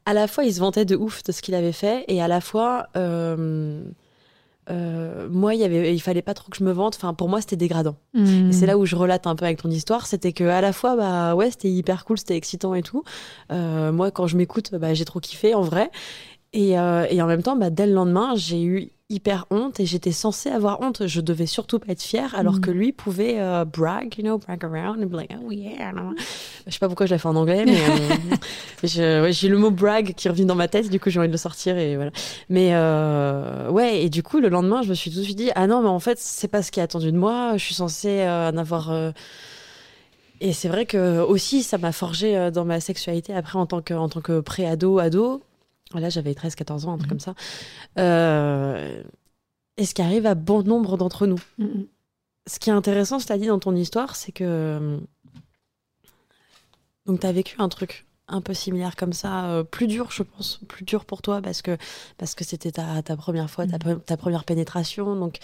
[0.04, 2.26] à la fois il se vantait de ouf de ce qu'il avait fait et à
[2.26, 3.84] la fois euh,
[5.30, 6.96] moi il y avait il fallait pas trop que je me vante.
[6.96, 7.96] Enfin pour moi c'était dégradant.
[8.14, 8.66] Et c'est hmm.
[8.66, 11.36] là où je relate un peu avec ton histoire, c'était que à la fois bah
[11.36, 13.04] ouais c'était hyper cool, c'était excitant et tout.
[13.48, 15.90] moi quand je m'écoute bah j'ai trop kiffé en vrai.
[16.54, 20.12] Et, et en même temps bah dès le lendemain j'ai eu hyper honte et j'étais
[20.12, 21.06] censée avoir honte.
[21.06, 22.60] Je devais surtout pas être fière, alors mm.
[22.60, 25.92] que lui pouvait euh, brag, you know, brag around and be like, oh yeah.
[26.66, 27.78] Je sais pas pourquoi je l'ai fait en anglais, mais
[28.98, 31.32] euh, j'ai le mot brag qui revient dans ma tête, du coup j'ai envie de
[31.32, 32.10] le sortir et voilà.
[32.50, 35.50] Mais euh, ouais, et du coup le lendemain, je me suis tout de suite dit,
[35.54, 37.74] ah non, mais en fait, c'est pas ce qui est attendu de moi, je suis
[37.74, 38.92] censée en avoir.
[40.40, 43.94] Et c'est vrai que aussi, ça m'a forgé dans ma sexualité après en tant que,
[43.94, 45.42] en tant que pré-ado, ado.
[45.94, 47.08] Là, j'avais 13-14 ans, un truc mhm.
[47.08, 47.34] comme ça.
[47.98, 49.02] Euh,
[49.76, 51.40] et ce qui arrive à bon nombre d'entre nous?
[51.58, 51.86] Mhm.
[52.46, 54.44] Ce qui est intéressant, cela dit dans ton histoire, c'est que.
[54.44, 54.98] Euh,
[57.06, 60.22] donc, tu as vécu un truc un peu similaire comme ça, euh, plus dur, je
[60.22, 61.78] pense, plus dur pour toi parce que
[62.18, 65.16] parce que c'était ta, ta, première fois, ta, ta, première pénétration.
[65.16, 65.38] Donc,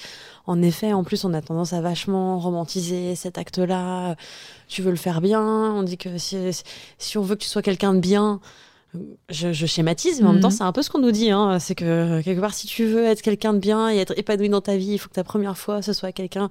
[0.47, 4.17] en effet, en plus, on a tendance à vachement romantiser cet acte-là.
[4.69, 5.43] Tu veux le faire bien.
[5.43, 6.37] On dit que si,
[6.99, 8.41] si on veut que tu sois quelqu'un de bien,
[9.29, 10.57] je, schématise, mais en même temps, mhm.
[10.57, 11.31] c'est un peu ce qu'on nous dit.
[11.31, 11.59] Hein.
[11.59, 14.61] C'est que quelque part, si tu veux être quelqu'un de bien et être épanoui dans
[14.61, 16.51] ta vie, il faut que ta première fois, ce soit quelqu'un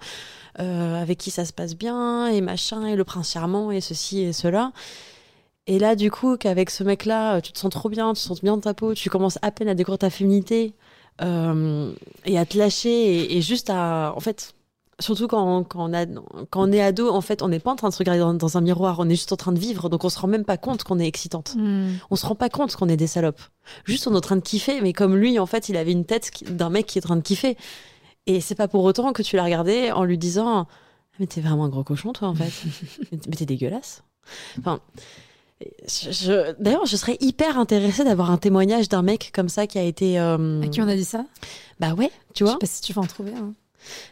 [0.60, 4.22] euh, avec qui ça se passe bien, et machin, et le prince charmant, et ceci
[4.22, 4.72] et cela.
[5.68, 8.42] Et là, du coup, qu'avec ce mec-là, tu te sens trop bien, tu te sens
[8.42, 10.74] bien dans ta peau, tu commences à peine à découvrir ta féminité
[11.22, 11.94] euh,
[12.26, 14.54] et à te lâcher et, et juste à, en fait,
[15.00, 17.90] surtout quand, on a, quand on est ado, en fait, on n'est pas en train
[17.90, 20.10] de se regarder dans, un miroir, on est juste en train de vivre, donc on
[20.10, 21.56] se rend même pas compte qu'on est excitante.
[21.56, 21.94] Hmm.
[22.12, 23.42] On se rend pas compte qu'on est des salopes.
[23.86, 26.06] Juste on est en train de kiffer, mais comme lui, en fait, il avait une
[26.06, 27.58] tête d'un mec qui est en train de kiffer.
[28.26, 30.68] Et c'est pas pour autant que tu l'as regardé en lui disant
[31.20, 32.52] Mais t'es vraiment un gros cochon, toi, en fait.
[33.28, 34.04] mais t'es dégueulasse.
[34.60, 34.80] Enfin.
[36.60, 40.20] D'ailleurs, je serais hyper intéressée d'avoir un témoignage d'un mec comme ça qui a été.
[40.20, 41.26] Euh, à qui on a dit ça?
[41.80, 42.54] Bah ouais, tu vois.
[42.54, 43.32] Je sais pas si tu vas en trouver.
[43.34, 43.54] Hein.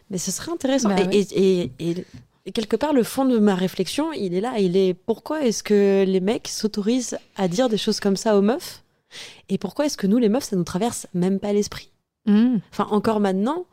[0.10, 0.90] Mais ce serait intéressant.
[0.90, 1.72] Bah et,
[2.54, 4.60] quelque part, le fond de ma réflexion, il est là.
[4.60, 8.42] Il est pourquoi est-ce que les mecs s'autorisent à dire des choses comme ça aux
[8.42, 8.84] meufs?
[9.50, 11.92] Et pourquoi est-ce que nous, les meufs, ça nous traverse même pas l'esprit?
[12.26, 12.58] Mmh.
[12.72, 13.66] Enfin, encore maintenant.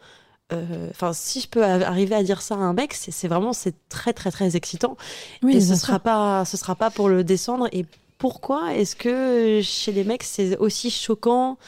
[0.52, 3.74] Euh, enfin, si je peux arriver à dire ça à un mec, c'est vraiment c'est
[3.90, 4.96] très très très excitant.
[5.42, 7.68] Oui, et ce sera pas, ce sera pas pour le descendre.
[7.72, 7.84] Et
[8.16, 11.58] pourquoi est-ce que chez les mecs c'est aussi choquant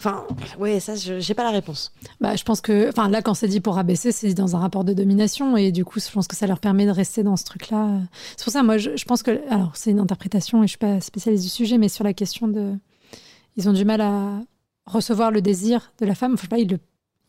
[0.00, 0.24] Enfin,
[0.60, 1.92] ouais, ça, j'ai pas la réponse.
[2.20, 4.60] Bah, je pense que, enfin, là, quand c'est dit pour abaisser, c'est dit dans un
[4.60, 7.36] rapport de domination, et du coup, je pense que ça leur permet de rester dans
[7.36, 8.00] ce truc-là.
[8.36, 11.00] C'est pour ça, moi, je, pense que, alors, c'est une interprétation, et je suis pas
[11.00, 12.74] spécialiste du sujet, mais sur la question de,
[13.56, 14.40] ils ont du mal à
[14.86, 16.34] recevoir le désir de la femme.
[16.34, 16.78] Enfin, pas, ils le,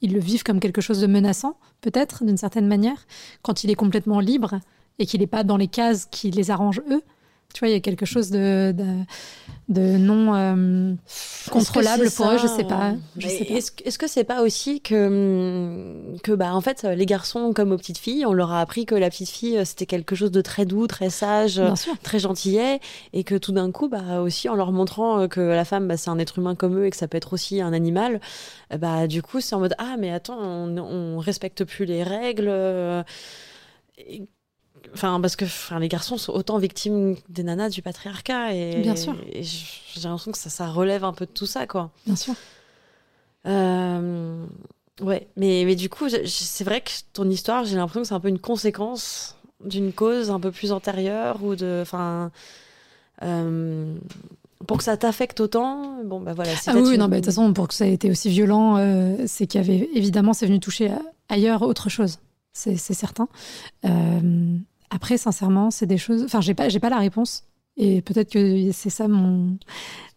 [0.01, 3.07] ils le vivent comme quelque chose de menaçant, peut-être, d'une certaine manière,
[3.41, 4.59] quand il est complètement libre
[4.99, 7.01] et qu'il n'est pas dans les cases qui les arrangent eux.
[7.53, 8.75] Tu vois, il y a quelque chose de,
[9.69, 10.93] de, non euh,
[11.49, 12.93] contrôlable pour eux, je sais pas.
[13.19, 17.77] Est-ce est que c'est pas aussi que, que bah, en fait, les garçons, comme aux
[17.77, 20.65] petites filles, on leur a appris que la petite fille, c'était quelque chose de très
[20.65, 21.59] doux, très sage,
[22.03, 22.79] très gentillet,
[23.13, 26.11] et que tout d'un coup, bah, aussi, en leur montrant que la femme, bah, c'est
[26.11, 28.21] un être humain comme eux et que ça peut être aussi un animal,
[28.77, 32.51] bah, du coup, c'est en mode Ah, mais attends, on, on respecte plus les règles.
[34.93, 38.53] Enfin, parce que enfin, les garçons sont autant victimes des nanas du patriarcat.
[38.53, 39.15] Et, Bien sûr.
[39.41, 41.91] j'ai l'impression que ça, ça relève un peu de tout ça, quoi.
[42.05, 42.33] Bien sûr.
[43.45, 44.45] Euh,
[45.01, 48.19] ouais, mais, mais du coup, c'est vrai que ton histoire, j'ai l'impression que c'est un
[48.19, 51.79] peu une conséquence d'une cause un peu plus antérieure ou de.
[51.81, 52.31] Enfin.
[53.21, 53.95] Euh,
[54.67, 56.51] pour que ça t'affecte autant, bon bah voilà.
[56.67, 59.15] Ah oui, non, bah, de toute façon, pour que ça ait été aussi violent, euh,
[59.25, 60.91] c'est qu'il y avait évidemment, c'est venu toucher
[61.29, 62.19] ailleurs autre chose,
[62.53, 63.27] c'est certain.
[63.85, 64.57] Euh,
[64.89, 66.23] après, sincèrement, c'est des choses.
[66.23, 67.43] Enfin, j'ai pas, j'ai pas la réponse.
[67.77, 69.57] Et peut-être que c'est ça mon,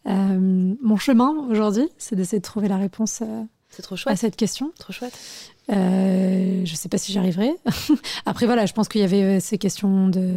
[0.09, 4.13] euh, mon chemin aujourd'hui, c'est d'essayer de trouver la réponse euh, c'est trop chouette.
[4.13, 4.73] à cette question.
[4.79, 5.17] Trop chouette.
[5.71, 7.53] Euh, je sais pas si j'y arriverai.
[8.27, 10.35] Après, voilà, je pense qu'il y avait ces questions de,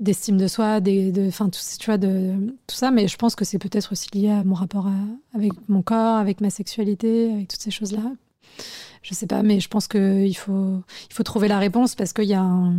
[0.00, 2.34] d'estime de soi, des, de, fin, tout, tu vois, de,
[2.66, 4.88] tout ça, mais je pense que c'est peut-être aussi lié à mon rapport
[5.32, 8.02] avec mon corps, avec ma sexualité, avec toutes ces choses-là.
[9.04, 12.24] Je sais pas, mais je pense qu'il faut, il faut trouver la réponse parce qu'il
[12.24, 12.74] y a un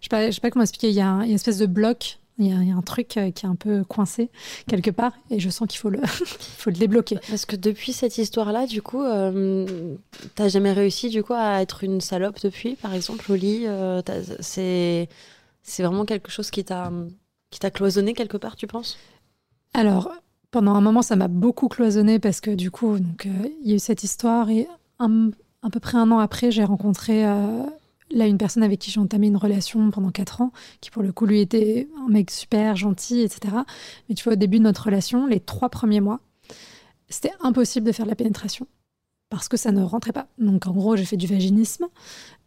[0.00, 2.52] je ne sais, pas comment expliquer, il y, a une espèce de bloc, il y,
[2.52, 4.30] a, un truc euh, qui est un peu coincé
[4.66, 7.18] quelque part, et je sens qu'il faut le, faut le débloquer.
[7.28, 9.96] Parce que depuis cette histoire-là, du coup, euh,
[10.34, 14.02] t'as jamais réussi du coup à être une salope depuis, par exemple, au lit euh,
[14.40, 15.08] C'est
[15.62, 16.92] c'est vraiment quelque chose qui t'a
[17.50, 18.98] qui t'a cloisonné quelque part, tu penses?
[19.72, 20.12] Alors,
[20.50, 23.72] pendant un moment, ça m'a beaucoup cloisonné parce que du coup, donc euh, il y
[23.72, 24.66] a eu cette histoire et
[24.98, 25.30] un,
[25.62, 27.24] à peu près un an après, j'ai rencontré
[28.10, 31.12] Là, une personne avec qui j'ai entamé une relation pendant quatre ans, qui pour le
[31.12, 33.56] coup, lui était un mec super gentil, etc.
[34.08, 36.20] Mais tu vois, au début de notre relation, les trois premiers mois,
[37.08, 38.68] c'était impossible de faire de la pénétration
[39.28, 40.28] parce que ça ne rentrait pas.
[40.38, 41.86] Donc en gros, j'ai fait du vaginisme,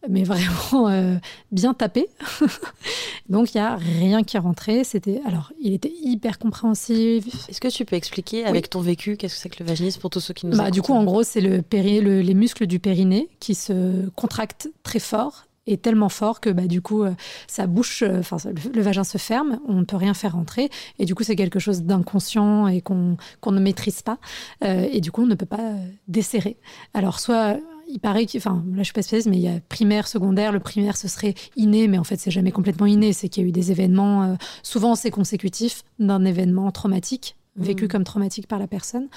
[0.08, 1.16] mais vraiment euh,
[1.52, 2.08] bien tapé.
[3.28, 4.84] Donc il y a rien qui rentrait.
[4.84, 7.26] C'était alors, il était hyper compréhensif.
[7.48, 10.10] Est-ce que tu peux expliquer avec ton vécu qu'est-ce que c'est que le vaginisme pour
[10.10, 12.78] tous ceux qui nous bah, Du coup, en gros, c'est le, le les muscles du
[12.78, 17.12] périnée qui se contractent très fort est tellement fort que bah, du coup, euh,
[17.46, 18.36] ça bouche, euh, enfin,
[18.74, 20.70] le, vagin se ferme, on ne peut rien faire rentrer.
[20.98, 24.18] Et du coup, c'est quelque chose d'inconscient et qu'on ne maîtrise pas.
[24.64, 25.74] Euh, et du coup, on ne peut pas
[26.08, 26.56] desserrer.
[26.94, 29.60] Alors, soit il paraît que, enfin, là je suis pas spécialiste, mais il y a
[29.68, 30.52] primaire, secondaire.
[30.52, 33.12] Le primaire, ce serait inné, mais en fait, c'est jamais complètement inné.
[33.12, 37.88] C'est qu'il y a eu des événements, souvent c'est consécutif d'un événement traumatique vécu mm.
[37.88, 39.08] comme traumatique par la personne.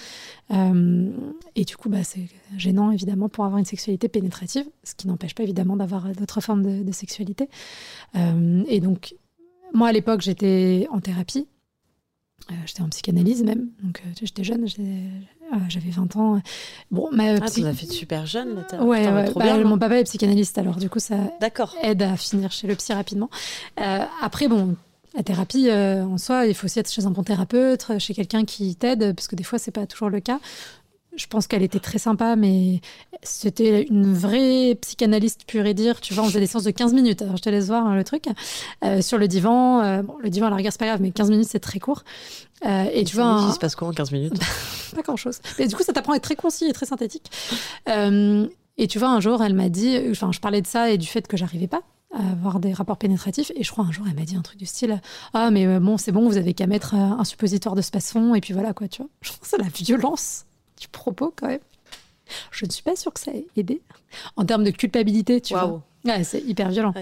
[0.51, 1.09] Euh,
[1.55, 2.27] et du coup, bah, c'est
[2.57, 6.83] gênant évidemment pour avoir une sexualité pénétrative, ce qui n'empêche pas évidemment d'avoir d'autres formes
[6.83, 7.49] de, sexualité.
[8.15, 9.15] Euh, et donc,
[9.73, 11.47] moi à l'époque, j'étais en thérapie.
[12.51, 16.41] Euh, j'étais en psychanalyse même, donc j'étais jeune, j'avais 20 ans.
[16.91, 20.03] Bon, ma ah, tu as fait super jeune, là, Ouais, ouais bah, mon papa est
[20.03, 21.15] psychanalyste, alors du coup ça
[21.81, 23.29] aide à finir chez le psy rapidement.
[24.21, 24.75] après, bon,
[25.15, 28.45] la thérapie, euh, en soi, il faut aussi être chez un bon thérapeute, chez quelqu'un
[28.45, 30.39] qui t'aide, parce que des fois, c'est pas toujours le cas.
[31.15, 32.81] Je pense qu'elle était très sympa, mais
[33.21, 36.01] c'était une vraie psychanalyste pure et dire.
[36.01, 37.21] Tu vois, on faisait des séances de 15 minutes.
[37.21, 38.25] Alors, je te laisse voir hein, le truc.
[38.83, 41.11] Euh, sur le divan, euh, bon, le divan à la rigueur, c'est pas grave, mais
[41.11, 42.03] 15 minutes, c'est très court.
[42.63, 43.45] et tu vois.
[43.47, 44.39] Il se passe quoi en 15 minutes?
[44.95, 45.37] Pas grand chose.
[45.59, 47.29] Mais du coup, ça t'apprend à être très concis et très synthétique.
[47.85, 51.05] et tu vois, un jour, elle m'a dit, enfin, je parlais de ça et du
[51.05, 53.51] fait que j'arrivais pas avoir des rapports pénétratifs.
[53.55, 55.01] Et je crois un jour, elle m'a dit un truc du style
[55.33, 58.35] Ah, mais euh, bon, c'est bon, vous avez qu'à mettre euh, un suppositoire de spasson,
[58.35, 59.09] et puis voilà, quoi, tu vois.
[59.21, 60.45] Je pense à la violence
[60.79, 61.59] du propos, quand même.
[62.51, 63.81] Je ne suis pas sûre que ça ait aidé.
[64.37, 65.83] En termes de culpabilité, tu vois.
[66.05, 66.93] Ouais, c'est hyper violent.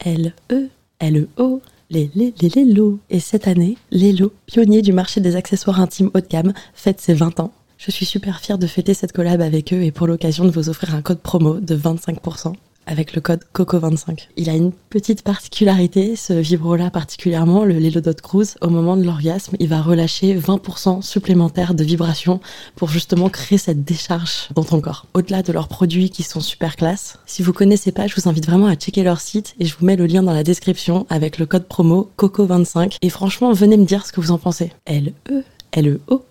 [0.00, 2.98] L-E, L-E-O, les, les, les, les lots.
[3.10, 7.14] Et cette année, Lélo, pionnier du marché des accessoires intimes haut de gamme, fête ses
[7.14, 7.52] 20 ans.
[7.78, 10.68] Je suis super fière de fêter cette collab avec eux et pour l'occasion de vous
[10.68, 12.54] offrir un code promo de 25%
[12.86, 14.28] avec le code COCO25.
[14.36, 18.56] Il a une petite particularité, ce vibro-là particulièrement, le Lelo Dot Cruise.
[18.60, 22.40] Au moment de l'orgasme, il va relâcher 20% supplémentaire de vibrations
[22.76, 25.06] pour justement créer cette décharge dans ton corps.
[25.14, 28.46] Au-delà de leurs produits qui sont super classe, si vous connaissez pas, je vous invite
[28.46, 31.38] vraiment à checker leur site et je vous mets le lien dans la description avec
[31.38, 32.98] le code promo COCO25.
[33.02, 34.72] Et franchement, venez me dire ce que vous en pensez.
[34.86, 35.42] L-E,
[35.72, 36.24] L-E-O,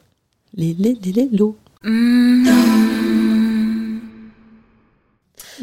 [0.55, 1.29] les, les, les, les,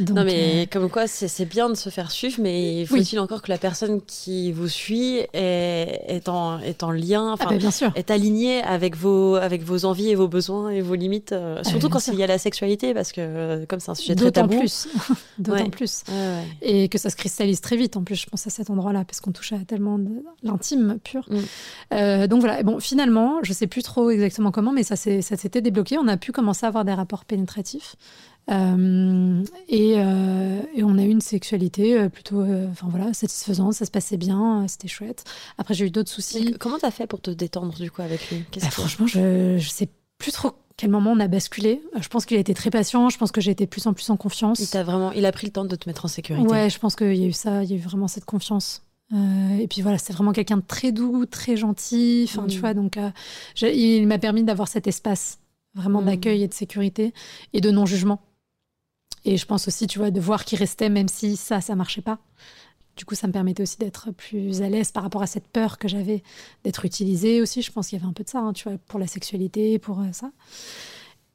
[0.08, 3.50] non, mais euh, comme quoi, c'est bien de se faire suivre, mais faut-il encore que
[3.50, 7.92] la personne qui vous suit est, est, en, est en lien, ah bah, bien sûr.
[7.94, 11.64] est alignée avec vos, avec vos envies et vos besoins et vos limites, euh, ah,
[11.64, 14.30] surtout quand il y a la sexualité, parce que euh, comme c'est un sujet très
[14.30, 14.58] tabou.
[14.58, 14.88] Plus.
[15.38, 16.02] D'autant plus.
[16.62, 19.20] Et que ça se cristallise très vite, en plus, je pense à cet endroit-là, parce
[19.20, 19.98] qu'on touche à tellement
[20.42, 21.28] l'intime pur.
[21.28, 22.26] Mm.
[22.26, 25.98] donc voilà, bon, finalement, je sais plus trop exactement comment, mais ça s'était débloqué.
[25.98, 27.96] On a pu commencer à avoir des rapports pénétratifs.
[28.50, 33.90] Euh, euh, et, on a eu une sexualité euh, plutôt enfin voilà, satisfaisante, ça se
[33.90, 35.24] passait bien, c'était chouette.
[35.58, 36.56] Après, j'ai eu d'autres soucis.
[36.58, 38.44] comment t'as fait pour te détendre du coup avec lui?
[38.60, 41.82] Bah, Franchement, je, je sais plus trop quel moment on a basculé.
[42.00, 43.08] Je pense qu'il a été très patient.
[43.10, 44.58] Je pense que j'ai été plus en plus en confiance.
[44.60, 46.48] Il a vraiment, il a pris le temps de te mettre en sécurité.
[46.48, 47.62] Ouais, je pense qu'il y a eu ça.
[47.62, 48.82] Il y a eu vraiment cette confiance.
[49.12, 52.26] et puis voilà, c'est vraiment quelqu'un de très doux, très gentil.
[52.28, 52.60] Enfin, tu mm.
[52.60, 52.98] vois, donc
[53.62, 55.38] il m'a permis d'avoir cet espace
[55.74, 56.06] vraiment mm.
[56.06, 57.12] d'accueil et de sécurité
[57.52, 58.20] et de non jugement.
[59.24, 62.02] Et je pense aussi, tu vois, de voir qu'il restait, même si ça, ça marchait
[62.02, 62.18] pas.
[62.96, 65.78] Du coup, ça me permettait aussi d'être plus à l'aise par rapport à cette peur
[65.78, 66.22] que j'avais
[66.64, 67.62] d'être utilisée aussi.
[67.62, 69.78] Je pense qu'il y avait un peu de ça, hein, tu vois, pour la sexualité,
[69.78, 70.30] pour euh, ça.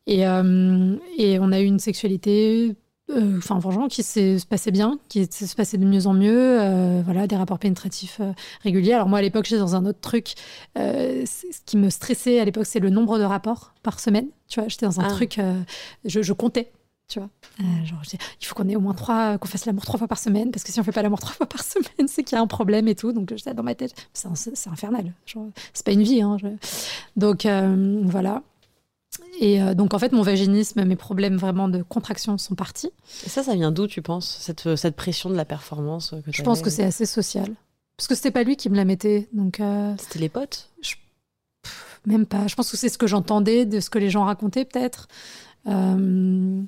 [0.05, 2.75] Et, euh, et, on a eu une sexualité,
[3.09, 7.01] euh, enfin, franchement, qui se passait bien, qui se passait de mieux en mieux.
[7.03, 8.21] voilà, des rapports pénétratifs
[8.61, 8.93] réguliers.
[8.93, 10.35] Alors, moi, à l'époque, j'étais dans un autre truc.
[10.75, 14.27] ce qui me stressait à l'époque, c'est le nombre de rapports par semaine.
[14.47, 15.09] Tu vois, j'étais dans un ah.
[15.09, 15.41] truc,
[16.05, 16.71] je, je comptais
[17.07, 17.29] tu vois.
[17.59, 18.01] Euh, genre,
[18.41, 20.63] il faut qu'on ait au moins trois, qu'on fasse l'amour trois fois par semaine, parce
[20.63, 22.47] que si on fait pas l'amour trois fois par semaine, c'est qu'il y a un
[22.47, 23.13] problème et tout.
[23.13, 25.13] Donc, j'étais dans ma tête, c'est infernal.
[25.73, 26.21] C'est pas une vie.
[26.21, 26.37] Hein,
[27.15, 28.41] Donc, euh, voilà.
[29.39, 32.91] Et euh, donc, en fait, mon vaginisme, mes problèmes vraiment de contraction sont partis.
[33.25, 36.43] Et ça, ça vient d'où, tu penses, cette, cette pression de la performance que Je
[36.43, 37.49] pense que c'est assez social.
[37.97, 39.29] Parce que c'était pas lui qui me la mettait.
[39.31, 39.61] Donc,
[39.97, 40.69] C'était les potes?
[42.05, 42.47] Même pas.
[42.47, 45.07] Je pense que c'est ce que j'entendais, de ce que les gens racontaient, peut-être.
[45.67, 46.61] Euh,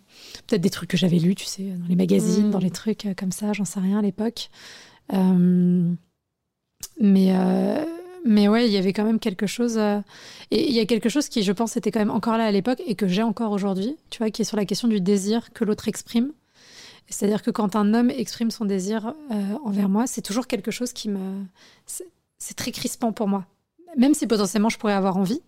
[0.48, 2.64] peut-être des trucs que j'avais lus, tu sais, dans les magazines, dans mm.
[2.64, 4.50] les trucs euh, comme ça, j'en sais rien à l'époque.
[5.14, 5.94] Euh,
[7.00, 7.34] mais,
[8.26, 9.78] mais ouais, il y avait quand même quelque chose.
[9.78, 12.52] et il y a quelque chose qui, je pense, était quand même encore là à
[12.52, 15.54] l'époque et que j'ai encore aujourd'hui, tu vois, qui est sur la question du désir
[15.54, 16.32] que l'autre exprime.
[17.10, 19.14] C'est-à-dire que quand un homme exprime son désir
[19.64, 21.46] envers moi, c'est toujours quelque chose qui me.
[21.86, 23.46] C'est très crispant pour moi.
[23.96, 25.42] Même si potentiellement je pourrais avoir envie,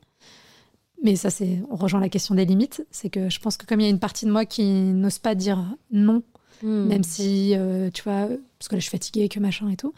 [1.04, 2.86] mais ça, c'est, on rejoint la question des limites.
[2.92, 5.20] C'est que je pense que comme il y a une partie de moi qui n'ose
[5.20, 6.24] pas dire non,
[6.64, 6.88] hmm.
[6.88, 9.94] même si, euh, tu vois, parce que là, je suis fatiguée, que machin et tout.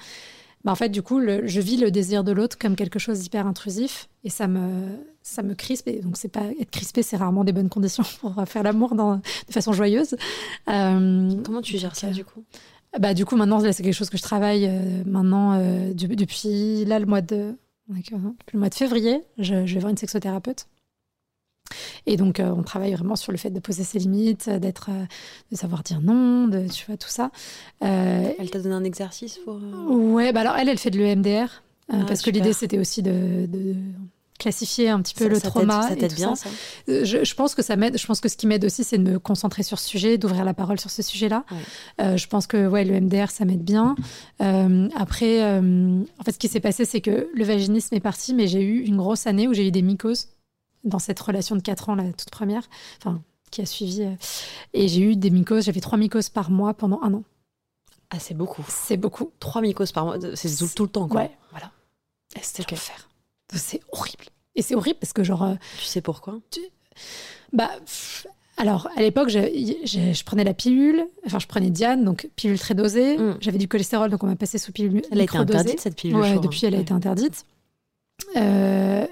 [0.63, 3.47] Bah, en fait, du coup, je vis le désir de l'autre comme quelque chose d'hyper
[3.47, 4.89] intrusif et ça me,
[5.23, 5.87] ça me crispe.
[5.87, 9.51] Et donc, c'est pas être crispé, c'est rarement des bonnes conditions pour faire l'amour de
[9.51, 10.15] façon joyeuse.
[10.69, 12.43] Euh, Comment tu gères ça, euh, du coup?
[12.99, 14.69] bah, du coup, maintenant, c'est quelque chose que je travaille
[15.07, 15.57] maintenant
[15.95, 17.55] depuis là, le mois de,
[17.89, 19.23] le mois de février.
[19.39, 20.67] Je, je vais voir une sexothérapeute
[22.05, 25.05] et donc, euh, on travaille vraiment sur le fait de poser ses limites, d'être, euh,
[25.51, 27.31] de savoir dire non, de, tu vois, tout ça.
[27.83, 29.59] Euh, elle t'a donné un exercice pour.
[29.89, 31.63] Ouais, bah alors elle, elle fait de l'EMDR.
[31.91, 33.47] Ah, parce que l'idée, c'était aussi de,
[34.39, 35.87] classifier un petit peu le trauma.
[35.87, 36.49] Ça t'aide bien, ça
[36.87, 37.97] je, pense que ça m'aide.
[37.97, 40.45] Je pense que ce qui m'aide aussi, c'est de me concentrer sur ce sujet, d'ouvrir
[40.45, 41.43] la parole sur ce sujet-là.
[41.99, 43.95] je pense que ouais, le MDR, ça m'aide bien.
[44.39, 48.61] après, en fait, ce qui s'est passé, c'est que le vaginisme est parti, mais j'ai
[48.61, 50.27] eu une grosse année où j'ai eu des mycoses
[50.83, 52.63] dans cette relation de 4 ans, la toute première,
[52.97, 54.03] enfin, qui a suivi.
[54.03, 54.15] Euh,
[54.73, 57.23] et j'ai eu des mycoses, j'avais trois mycoses par mois pendant un an.
[58.09, 58.65] Ah, c'est beaucoup.
[58.67, 59.31] C'est beaucoup.
[59.39, 61.21] Trois mycoses par mois, c'est tout, le temps, quoi.
[61.21, 61.71] Ouais, voilà.
[62.41, 63.09] C'était l'enfer.
[63.53, 64.25] C'est horrible.
[64.55, 65.43] Et c'est horrible parce que, genre.
[65.43, 66.39] Euh, tu sais pourquoi?
[67.53, 67.69] Bah.
[68.57, 69.39] Alors, à l'époque, je,
[69.85, 73.17] je, prenais la pilule, enfin, je prenais Diane, donc pilule très dosée.
[73.17, 73.37] Mm.
[73.39, 75.01] J'avais du cholestérol, donc on m'a passé sous pilule.
[75.09, 77.45] Elle a été interdite, cette pilule Ouais, depuis, elle a été interdite.
[78.35, 79.07] Euh,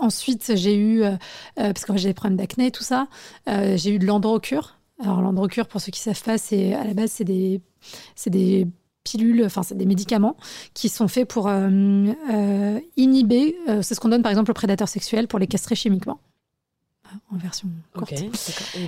[0.00, 1.10] Ensuite, j'ai eu, euh,
[1.58, 3.08] euh, parce que j'ai des problèmes d'acné, tout ça,
[3.48, 4.78] euh, j'ai eu de l'androcure.
[5.02, 7.60] Alors, l'androcure, pour ceux qui ne savent pas, c'est à la base, c'est des,
[8.26, 8.66] des
[9.04, 10.36] pilules, enfin, c'est des médicaments
[10.74, 11.50] qui sont faits pour
[12.96, 16.18] inhiber, c'est ce qu'on donne par exemple aux prédateurs sexuels pour les castrer chimiquement
[17.30, 18.14] en version courte.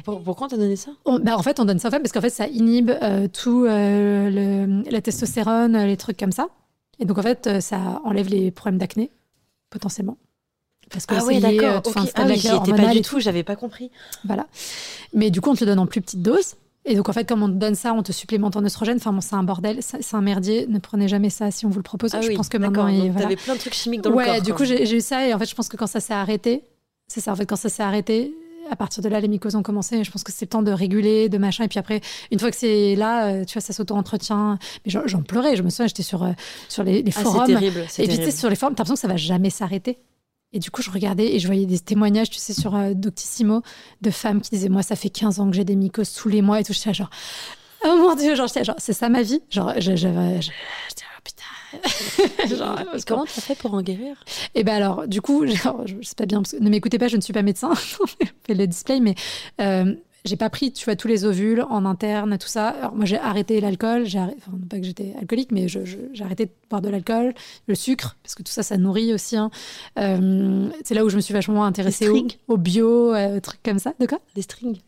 [0.05, 0.91] pourquoi on t'a donné ça?
[1.07, 2.91] Bah, En fait, on donne ça parce qu'en fait, ça inhibe
[3.33, 6.49] tout le, la testostérone, les trucs comme ça.
[6.99, 9.13] Et donc, en fait, ça enlève les problèmes d'acné,
[9.71, 10.17] potentiellement.
[10.91, 11.83] Parce que ah oui, d'accord.
[12.15, 13.91] Ah oui, j'étais pas du tout, j'avais pas compris.
[14.25, 14.47] Voilà.
[15.13, 16.55] Mais du coup, on te le donne en plus petite dose.
[16.85, 18.97] Et donc, en fait, comme on te donne ça, on te supplémente en oestrogène.
[18.97, 20.67] Enfin, bon, c'est un bordel, c'est un merdier.
[20.69, 22.15] Ne prenez jamais ça si on vous le propose.
[22.15, 22.89] Ah je pense que maintenant.
[22.89, 23.37] Il voilà.
[23.37, 24.27] plein de trucs chimiques dans le corps.
[24.27, 25.29] Ouais, du coup, j'ai eu ça.
[25.29, 26.63] Et en fait, je pense que quand ça s'est arrêté,
[27.07, 27.33] c'est ça.
[27.33, 28.33] En fait, quand ça s'est arrêté,
[28.71, 30.03] à partir de là, les mycoses ont commencé.
[30.03, 31.65] Je pense que c'est le temps de réguler, de machin.
[31.65, 32.01] Et puis après,
[32.31, 34.59] une fois que c'est là, euh, tu vois, ça s'auto-entretient.
[34.87, 35.57] Mais j'en pleurais.
[35.57, 36.33] Je me souviens, j'étais sur, euh,
[36.71, 37.47] sur les, les ah, forums.
[37.47, 39.99] Terrible, et puis, tu sais, sur les forums, t'as l'impression que ça va jamais s'arrêter.
[40.53, 43.63] Et du coup, je regardais et je voyais des témoignages, tu sais, sur euh, Doctissimo,
[44.01, 46.41] de femmes qui disaient Moi, ça fait 15 ans que j'ai des mycoses tous les
[46.41, 46.73] mois et tout.
[46.73, 47.11] J'étais genre,
[47.85, 49.43] oh mon Dieu, genre, genre c'est ça ma vie?
[49.51, 50.41] Genre, j'avais.
[50.41, 51.45] Oh, putain.
[52.57, 54.25] genre, comment tu as fait pour en guérir?
[54.55, 57.17] Et eh ben alors, du coup, genre, je sais pas bien, ne m'écoutez pas, je
[57.17, 57.73] ne suis pas médecin,
[58.21, 59.15] je fais le display, mais
[59.61, 59.95] euh,
[60.25, 62.69] j'ai pas pris, tu vois, tous les ovules en interne, tout ça.
[62.69, 64.05] Alors moi, j'ai arrêté l'alcool.
[64.07, 67.35] J'ai enfin, pas que j'étais alcoolique, mais j'ai arrêté de boire de l'alcool,
[67.67, 69.37] le sucre, parce que tout ça, ça nourrit aussi.
[69.37, 69.51] Hein.
[69.99, 73.79] Euh, c'est là où je me suis vachement intéressée au, au, bio, euh, trucs comme
[73.79, 73.95] ça.
[74.01, 74.19] De quoi?
[74.35, 74.81] Des strings.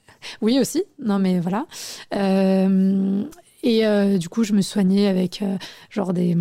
[0.42, 0.82] Oui, aussi.
[1.02, 1.66] Non, mais voilà.
[2.14, 3.24] Euh,
[3.62, 5.42] et du coup, je me soignais avec
[5.90, 6.36] genre des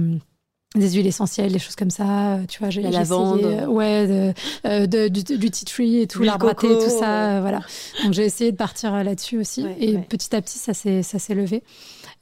[0.76, 3.68] des huiles essentielles, des choses comme ça, euh, tu vois, j'ai la lavande, essayé, euh,
[3.68, 4.34] ouais,
[4.66, 7.62] euh, de, du, tea tree et tout, l'arbre tout ça, voilà.
[8.04, 11.34] Donc j'ai essayé de partir là-dessus aussi, et petit à petit ça s'est ça s'est
[11.34, 11.64] levé.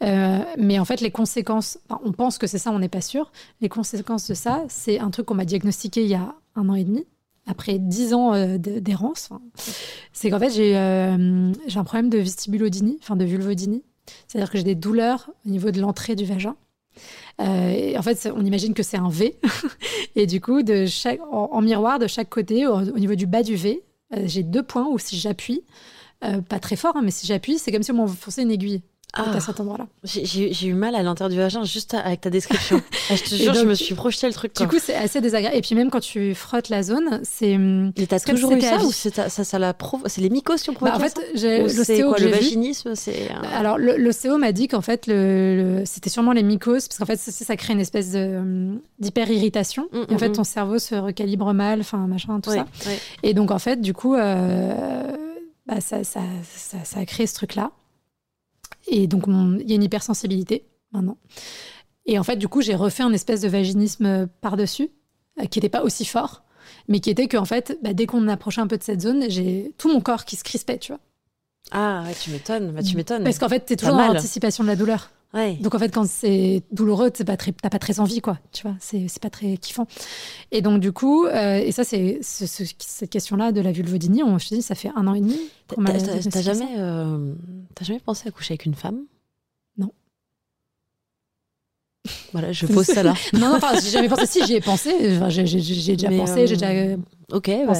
[0.01, 3.31] mais en fait, les conséquences, on pense que c'est ça, on n'est pas sûr.
[3.59, 6.75] Les conséquences de ça, c'est un truc qu'on m'a diagnostiqué il y a un an
[6.75, 7.05] et demi,
[7.47, 9.29] après dix ans d'errance.
[10.13, 10.71] c'est qu'en fait, j'ai
[11.67, 13.83] j'ai un problème de vestibulodynie, enfin de vulvodynie.
[14.29, 16.55] C'est-à-dire que j'ai des douleurs au niveau de l'entrée du vagin.
[17.41, 19.37] Euh, en fait, on imagine que c'est un V.
[20.15, 20.61] et du coup,
[21.31, 23.83] en, miroir, de chaque côté, au, niveau du bas du V,
[24.15, 25.63] euh, j'ai deux points où si j'appuie,
[26.23, 28.81] euh, pas très fort, hein, mais si j'appuie, c'est comme si on m'enfonçait une aiguille
[29.13, 29.39] à ah.
[29.39, 29.87] cet endroit-là.
[30.03, 32.81] J'ai eu mal à l'intérieur du vagin juste avec ta description.
[33.09, 34.53] Ah, je te jure, je me suis projeté le truc.
[34.57, 35.55] Du coup, c'est assez désagréable.
[35.55, 37.55] Et puis même quand tu frottes la zone, c'est.
[37.55, 39.73] Hum, Et t'as toujours eu ça ou ça, ça, la
[40.07, 43.29] C'est les mycoses qui ont provoqué bah, En fait, l'ostéo le vaginisme, c'est.
[43.55, 47.31] Alors l'ostéo m'a dit qu'en fait, le, c'était sûrement les mycoses parce qu'en fait, ça,
[47.31, 49.87] ça, crée une espèce hum, d'hyper irritation.
[49.93, 50.33] Mm, et en mm, fait, mm.
[50.33, 52.65] ton cerveau se recalibre mal, enfin machin, tout ça.
[53.23, 55.03] Et donc en fait, du coup, euh,
[55.65, 56.21] bah, ça, ça,
[56.83, 57.71] ça a créé ce truc-là.
[58.87, 61.17] Et donc, il y a une hypersensibilité maintenant.
[62.05, 64.89] Et en fait, du coup, j'ai refait un espèce de vaginisme par-dessus,
[65.39, 66.43] euh, qui n'était pas aussi fort,
[66.87, 69.73] mais qui était qu'en fait, bah, dès qu'on approchait un peu de cette zone, j'ai
[69.77, 71.01] tout mon corps qui se crispait, tu vois.
[71.71, 73.23] Ah, ouais, tu m'étonnes, bah, tu m'étonnes.
[73.23, 75.11] Parce qu'en fait, tu es toujours dans l'anticipation de la douleur.
[75.61, 78.39] Donc en fait, quand c'est douloureux, t'as pas, très, pas très envie, quoi.
[78.51, 79.87] Tu vois, c'est pas très kiffant.
[80.51, 84.49] Et donc du coup, euh, et ça, c'est cette question-là de la vulvodynie, on, je
[84.49, 85.39] te dis, ça fait un an et demi.
[86.31, 87.33] T'as jamais, euh,
[87.81, 89.03] jamais pensé à coucher avec une femme?
[92.33, 93.13] Voilà, je pose ça là.
[93.33, 94.25] non, non, enfin, j'ai jamais pensé.
[94.25, 94.91] Si, j'y ai pensé.
[95.29, 96.97] j'ai déjà pensé, j'ai déjà euh,
[97.33, 97.73] Ok, bah,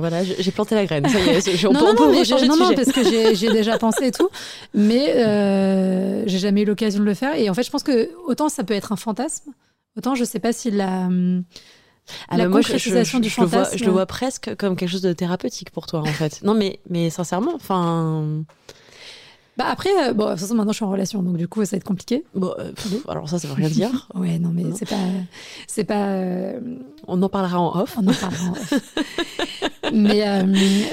[0.00, 1.08] voilà, j'ai planté la graine.
[1.08, 3.02] Ça y est, non, non, non, non, non, parce que
[3.34, 4.28] j'ai déjà pensé et tout,
[4.74, 7.36] mais euh, j'ai jamais eu l'occasion de le faire.
[7.36, 9.52] Et en fait, je pense que autant ça peut être un fantasme,
[9.96, 11.08] autant je sais pas si la
[12.28, 13.56] ah la concrétisation du fantasme.
[13.56, 16.42] Le vois, je le vois presque comme quelque chose de thérapeutique pour toi, en fait.
[16.42, 18.44] non, mais mais sincèrement, enfin.
[19.56, 21.64] Bah après, euh, bon, de toute façon, maintenant je suis en relation, donc du coup,
[21.64, 22.24] ça va être compliqué.
[22.34, 22.72] Bon, euh,
[23.06, 24.08] alors ça, ça veut rien dire.
[24.14, 24.96] ouais, non, mais c'est pas,
[25.68, 26.08] c'est pas.
[26.08, 26.58] Euh,
[27.06, 27.96] on en parlera en off.
[27.96, 28.74] On en parlera en off.
[29.92, 30.44] mais,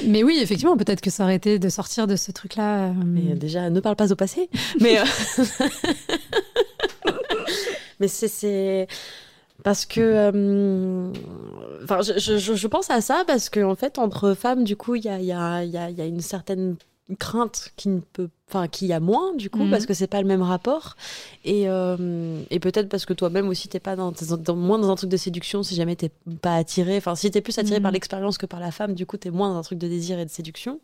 [0.04, 2.92] mais oui, effectivement, peut-être que ça aurait été de sortir de ce truc-là.
[3.04, 4.48] Mais déjà, ne parle pas au passé.
[4.80, 4.98] Mais,
[7.98, 8.86] mais c'est,
[9.64, 11.10] parce que,
[11.82, 14.94] enfin, je, je, je, pense à ça parce qu'en en fait, entre femmes, du coup,
[14.94, 16.76] il y a, y, a, y a une certaine
[17.18, 19.88] crainte qui ne peut enfin qui a moins du coup parce mhm.
[19.88, 20.96] que c'est pas le même rapport
[21.44, 24.94] et, euh, et peut-être parce que toi-même aussi t'es pas dans, dans, moins dans un
[24.94, 27.94] truc de séduction si jamais t'es pas attiré enfin si t'es plus attiré par mhm.
[27.94, 30.24] l'expérience que par la femme du coup t'es moins dans un truc de désir et
[30.24, 30.80] de séduction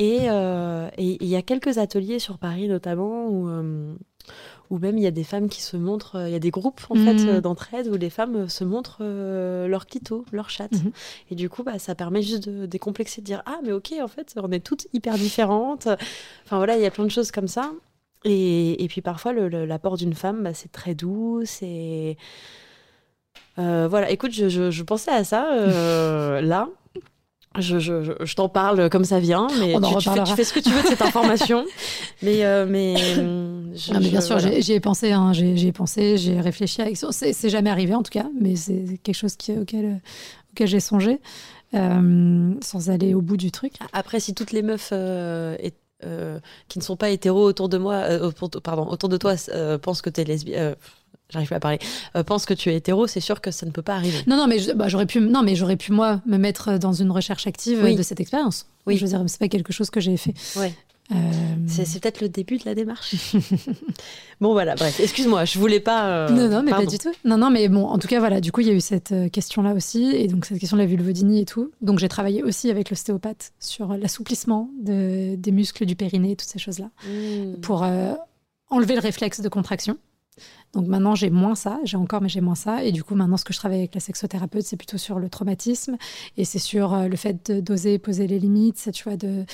[0.00, 3.94] euh, et il y a quelques ateliers sur Paris notamment où euh,
[4.70, 6.50] ou même il y a des femmes qui se montrent, euh, il y a des
[6.50, 7.28] groupes en fait mhm.
[7.28, 10.72] euh, d'entraide où les femmes euh, se montrent leur clito, leur chatte.
[10.72, 10.92] Mhm.
[11.30, 14.08] Et du coup, bah, ça permet juste de décomplexer, de dire ah mais ok en
[14.08, 15.88] fait on est toutes hyper différentes.
[16.44, 17.72] Enfin voilà, il y a plein de choses comme ça.
[18.24, 22.16] Et, et puis parfois l'apport d'une femme, bah, c'est très doux, c'est
[23.56, 24.10] voilà.
[24.10, 26.68] Écoute, je, je, je pensais à ça là
[27.58, 30.60] je, je, je t'en parle comme ça vient, mais tu, fais, tu, fais, ce que
[30.60, 31.64] tu veux de cette information.
[32.22, 36.40] mais, euh, mais, non, mais bien sûr, j'y ai pensé, hein, j'y ai pensé, j'ai
[36.40, 36.82] réfléchi.
[36.82, 36.96] Avec...
[36.96, 40.00] C'est jamais arrivé en tout cas, mais c'est quelque chose qui, auquel,
[40.52, 41.20] auquel j'ai songé,
[41.74, 43.74] euh, sans aller au bout du truc.
[43.92, 45.56] Après, si toutes les meufs euh,
[46.68, 48.02] qui ne sont pas hétéros autour de moi,
[48.62, 49.34] pardon, autour de toi,
[49.80, 50.74] pensent que tu es lesbienne
[51.30, 51.78] j'arrive pas à parler,
[52.16, 54.18] euh, pense que tu es hétéro, c'est sûr que ça ne peut pas arriver.
[54.26, 57.10] Non, non, mais bah, j'aurais pu, non, mais j'aurais pu moi me mettre dans une
[57.10, 58.66] recherche active de cette expérience.
[58.86, 58.96] Oui.
[58.96, 60.34] Je veux dire, c'est pas quelque chose que j'ai fait.
[60.56, 60.72] Ouais.
[61.12, 61.16] Euh,
[61.66, 63.14] c'est peut-être le début de la démarche.
[64.40, 66.06] bon, voilà, bref, excuse-moi, je voulais pas.
[66.06, 67.12] Euh, non, non, mais pas du tout.
[67.24, 69.14] Non, non, mais bon, en tout cas, voilà, du coup, il y a eu cette
[69.30, 71.70] question-là aussi, et donc cette question de la vulvodynie et tout.
[71.82, 76.58] Donc, j'ai travaillé aussi avec l'ostéopathe sur l'assouplissement de, des muscles du périnée, toutes ces
[76.58, 77.60] choses-là, mmh.
[77.60, 77.84] pour
[78.70, 79.98] enlever le réflexe de contraction.
[80.74, 82.82] Donc maintenant, j'ai moins ça, j'ai encore, mais j'ai moins ça.
[82.84, 85.28] Et du coup, maintenant, ce que je travaille avec la sexothérapeute, c'est plutôt sur le
[85.28, 85.96] traumatisme
[86.36, 89.44] et c'est sur le fait d'oser poser les limites, tu vois, de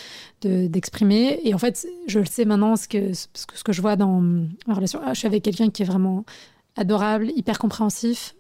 [0.43, 1.41] d'exprimer.
[1.45, 4.75] et en fait, je le sais maintenant, ce que, ce que, je vois dans ma
[4.75, 5.01] relation.
[5.05, 6.25] Ah, je suis avec quelqu'un qui est vraiment
[6.77, 8.35] adorable, hyper compréhensif.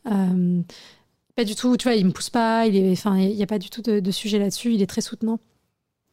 [1.36, 3.82] pas du tout, tu vois, il me pousse pas, il n'y a pas du tout
[3.82, 5.38] de, de sujet là-dessus, il est très soutenant.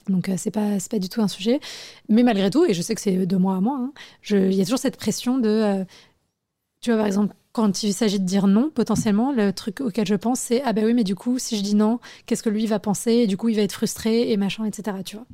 [0.09, 1.59] Donc, euh, c'est pas, pas du tout un sujet.
[2.09, 3.91] Mais malgré tout, et je sais que c'est de moi à moi, hein,
[4.29, 5.49] il y a toujours cette pression de.
[5.49, 5.85] Euh,
[6.81, 10.13] tu vois, par exemple, quand il s'agit de dire non, potentiellement, le truc auquel je
[10.13, 12.67] pense, c'est Ah ben oui, mais du coup, si je dis non, qu'est-ce que lui
[12.67, 13.13] va penser?
[13.13, 14.97] Et du coup, il va être frustré et machin, etc.
[15.03, 15.25] Tu vois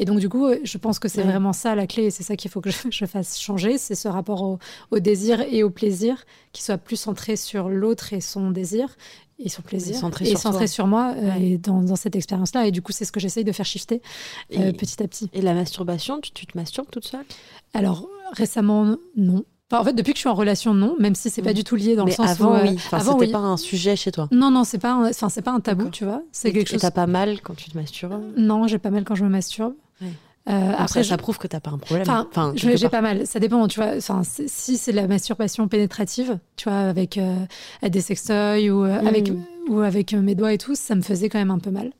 [0.00, 2.34] et donc, du coup, je pense que c'est vraiment ça la clé et c'est ça
[2.34, 4.58] qu'il faut que je, fasse changer c'est ce rapport au,
[4.90, 8.96] au, désir et au plaisir qui soit plus centré sur l'autre et son désir
[9.38, 12.66] et son plaisir centré et sur, centré sur moi euh, et dans, dans, cette expérience-là.
[12.66, 14.02] Et du coup, c'est ce que j'essaye de faire shifter
[14.58, 15.30] euh, petit à petit.
[15.32, 17.24] Et la masturbation, tu, tu te masturbes toute seule?
[17.74, 19.44] Alors, récemment, non.
[19.70, 21.62] Enfin, en fait, depuis que je suis en relation, non, même si c'est pas du
[21.62, 22.54] tout lié dans le sens avant, où.
[22.54, 22.74] Euh, oui.
[22.74, 24.28] Enfin, avant, c'était pas un sujet chez toi.
[24.32, 26.22] Non, non, c'est pas, enfin, c'est pas un tabou, tu vois.
[26.32, 26.80] C'est quelque chose.
[26.80, 28.20] t'as pas mal quand tu te masturbes?
[28.36, 29.74] Non, j'ai pas mal quand je me masturbe.
[30.48, 32.08] Euh, après, ça, prouve que t'as pas un problème.
[32.08, 33.26] Enfin, j'ai pas mal.
[33.26, 33.96] Ça dépend, tu vois.
[33.96, 37.36] Enfin, si c'est de la masturbation pénétrative, tu vois, avec, euh,
[37.88, 39.44] des sextoys ou avec mm.
[39.68, 41.92] ou avec mes doigts et tout, ça me faisait quand même un peu mal.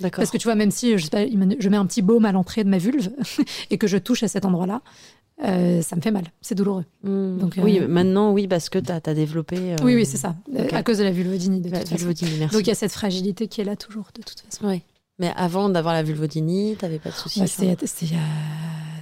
[0.00, 0.22] D'accord.
[0.22, 2.30] Parce que tu vois, même si je, sais pas, je mets un petit baume à
[2.30, 3.10] l'entrée de ma vulve
[3.70, 4.82] et que je touche à cet endroit-là,
[5.40, 6.84] ça me fait mal, c'est douloureux.
[7.02, 7.38] Mm.
[7.38, 9.76] Donc, oui, maintenant, oui, parce que tu as, développé.
[9.82, 10.34] Oui, oui, c'est ça,
[10.72, 11.60] à cause de la vulvodynie.
[11.60, 12.54] De la vulvodynie, merci.
[12.54, 14.68] Donc il y a cette fragilité qui est là toujours, de toute façon.
[14.68, 14.82] Oui.
[15.18, 17.46] Mais avant d'avoir la vulvodynie, t'avais pas de soucis bah,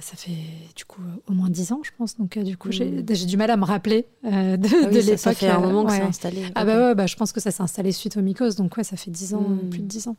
[0.01, 0.31] Ça fait
[0.75, 2.17] du coup au moins dix ans, je pense.
[2.17, 3.03] Donc euh, du coup, hmm.
[3.09, 5.19] j'ai du mal à me rappeler euh, de, ah l'époque.
[5.19, 6.43] Ça fait un moment que c'est installé.
[6.55, 8.55] Ah bah ouais, bah, je pense que ça s'est installé suite au mycose.
[8.55, 9.69] Donc ouais, ça fait dix ans, hmm.
[9.69, 10.15] plus de dix ans.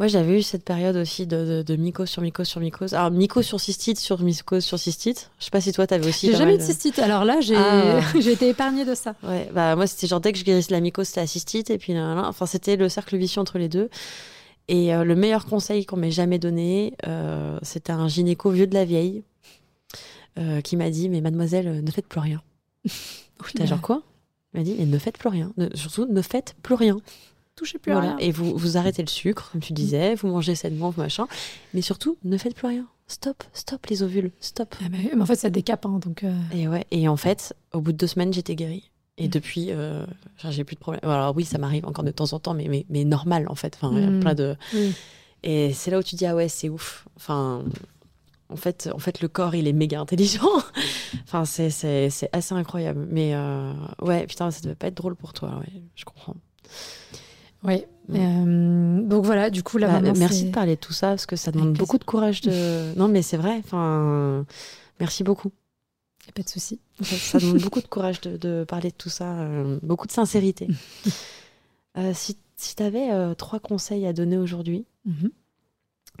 [0.00, 2.94] Moi, j'avais eu cette période aussi de, de, mycose sur mycose sur mycose.
[2.94, 5.30] Alors, mycose sur cystite sur mycose sur cystite.
[5.38, 6.28] Je sais pas si toi, t'avais aussi.
[6.28, 6.98] J'ai jamais eu de cystite.
[6.98, 8.00] Alors là, j'ai ah.
[8.18, 9.14] été épargnée de ça.
[9.22, 11.68] Ouais, bah moi, c'était genre dès que je guérissais la mycose, c'était la cystite.
[11.68, 13.90] Et puis, enfin, c'était le cercle vicieux entre les deux.
[14.68, 18.72] Et euh, le meilleur conseil qu'on m'ait jamais donné, euh, c'était un gynéco vieux de
[18.72, 19.22] la vieille
[20.38, 22.40] euh, qui m'a dit Mais mademoiselle, ne faites plus rien.
[23.46, 24.02] J'étais genre quoi?
[24.54, 25.52] Il m'a dit Mais ne faites plus rien.
[25.74, 26.96] surtout, ne faites plus rien.
[27.60, 28.16] Touchez plus rien.
[28.16, 31.26] Et vous, vous arrêtez le sucre, comme tu disais, vous mangez sainement, machin.
[31.74, 32.86] Mais surtout, ne faites plus rien.
[33.06, 34.74] Stop, stop les ovules, stop.
[34.80, 35.84] Ah bah mais en fait, ça décape.
[35.84, 36.86] Hein, donc Et ouais.
[36.90, 38.90] Et en fait, au bout de deux semaines, j'étais guérie.
[39.18, 39.30] Et mm.
[39.30, 40.06] depuis, euh,
[40.48, 41.02] j'ai plus de problème.
[41.04, 43.76] Alors oui, ça m'arrive encore de temps en temps, mais, mais, mais normal en fait.
[43.76, 44.20] Enfin, mm.
[44.20, 44.56] plein de.
[45.42, 47.06] Et c'est là où tu dis ah ouais, c'est ouf.
[47.16, 47.62] Enfin,
[48.48, 50.48] en fait, en fait, le corps il est méga intelligent.
[51.24, 51.68] enfin, c'est,
[52.32, 53.06] assez incroyable.
[53.10, 55.58] Mais euh, ouais, putain, ça devait pas être drôle pour toi.
[55.60, 56.36] Ouais, je comprends.
[57.64, 57.84] Oui.
[58.08, 58.16] Mm.
[58.16, 60.00] Euh, donc voilà, du coup là.
[60.00, 62.94] Bah, merci de parler de tout ça parce que ça demande beaucoup de courage de.
[62.96, 63.56] non, mais c'est vrai.
[63.58, 64.44] Enfin,
[64.98, 65.50] merci beaucoup
[66.34, 66.80] pas de souci.
[67.02, 70.68] Ça, demande beaucoup de courage de, parler de tout ça, euh, beaucoup de sincérité.
[71.98, 75.32] Euh, si si tu avais trois conseils à donner aujourd'hui, mhm.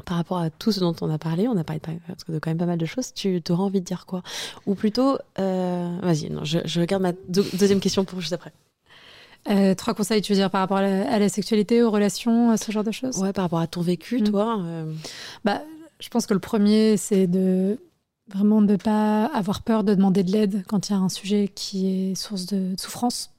[0.04, 1.80] par rapport à tout ce dont on a parlé, on a parlé
[2.28, 4.24] de, quand même pas mal de choses, tu auras envie de dire quoi?
[4.66, 8.52] Ou plutôt, vas-y, non, je, regarde ma deuxième question pour juste après.
[9.76, 12.92] Trois conseils, tu veux dire par rapport à la, sexualité, aux relations, ce genre de
[12.92, 13.18] choses?
[13.18, 14.30] Ouais, par rapport à ton vécu, mhm.
[14.30, 14.62] toi.
[15.44, 15.62] Bah,
[15.98, 17.78] je pense que le premier, c'est de
[18.30, 21.08] Vraiment de ne pas avoir peur de demander de l'aide quand il y a un
[21.08, 23.32] sujet qui est source de souffrance,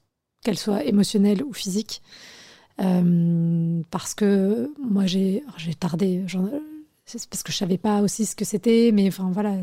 [0.44, 2.02] qu'elle soit émotionnelle ou physique.
[2.80, 5.42] Euh, parce que moi, j'ai
[5.80, 6.24] tardé.
[7.04, 9.54] C'est parce que je savais pas aussi ce que c'était, mais enfin voilà.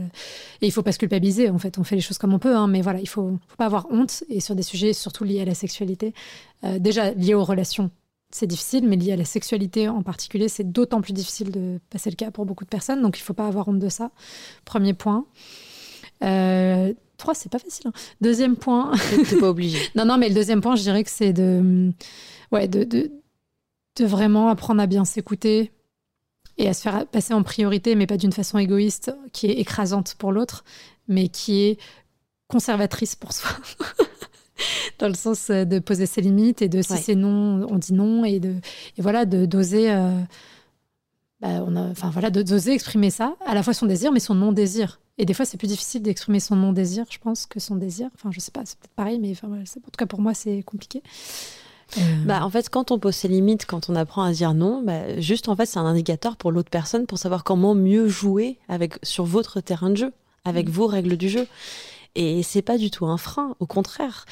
[0.62, 1.50] Et il faut pas se culpabiliser.
[1.50, 3.56] En fait, on fait les choses comme on peut, hein, mais voilà, il faut, faut
[3.56, 4.24] pas avoir honte.
[4.30, 6.14] Et sur des sujets surtout liés à la sexualité,
[6.66, 7.92] euh, déjà liés aux relations,
[8.32, 12.10] c'est difficile, mais lié à la sexualité en particulier, c'est d'autant plus difficile de passer
[12.10, 13.02] le cas pour beaucoup de personnes.
[13.02, 14.12] Donc il ne faut pas avoir honte de ça.
[14.66, 15.26] Premier point.
[16.24, 17.88] Euh, trois, c'est pas facile.
[17.88, 17.94] Hein.
[18.22, 18.92] Deuxième point.
[19.30, 19.80] T'es pas obligé.
[19.96, 21.92] non, non, mais le deuxième point, je dirais que c'est de,
[22.52, 23.12] ouais, de, de,
[23.98, 25.72] de, vraiment apprendre à bien s'écouter
[26.60, 30.16] et à se faire passer en priorité, mais pas d'une façon égoïste qui est écrasante
[30.20, 30.66] pour l'autre,
[31.08, 31.80] mais qui est
[32.48, 33.50] conservatrice pour soi.
[35.00, 37.94] dans le sens euh, de poser ses limites et de si c'est non, on dit
[37.94, 38.56] non et de
[38.98, 39.90] et voilà de d'oser.
[39.90, 40.20] Euh,
[41.40, 44.36] bah, on a, enfin voilà, d'oser exprimer ça, à la fois son désir, mais son
[44.36, 45.00] non-désir.
[45.18, 48.10] Et des fois, c'est plus difficile d'exprimer son non-désir, je pense, que son désir.
[48.16, 50.62] Enfin, je sais pas, c'est peut-être pareil, mais enfin, en tout cas pour moi, c'est
[50.64, 51.02] compliqué.
[51.98, 52.02] Euh.
[52.26, 55.20] Bah, en fait, quand on pose ses limites, quand on apprend à dire non, bah,
[55.20, 58.96] juste en fait, c'est un indicateur pour l'autre personne pour savoir comment mieux jouer avec
[59.04, 60.14] sur votre terrain de jeu,
[60.46, 60.72] avec mm.
[60.72, 61.48] vos règles du jeu.
[62.16, 64.26] Et c'est pas du tout un frein, au contraire.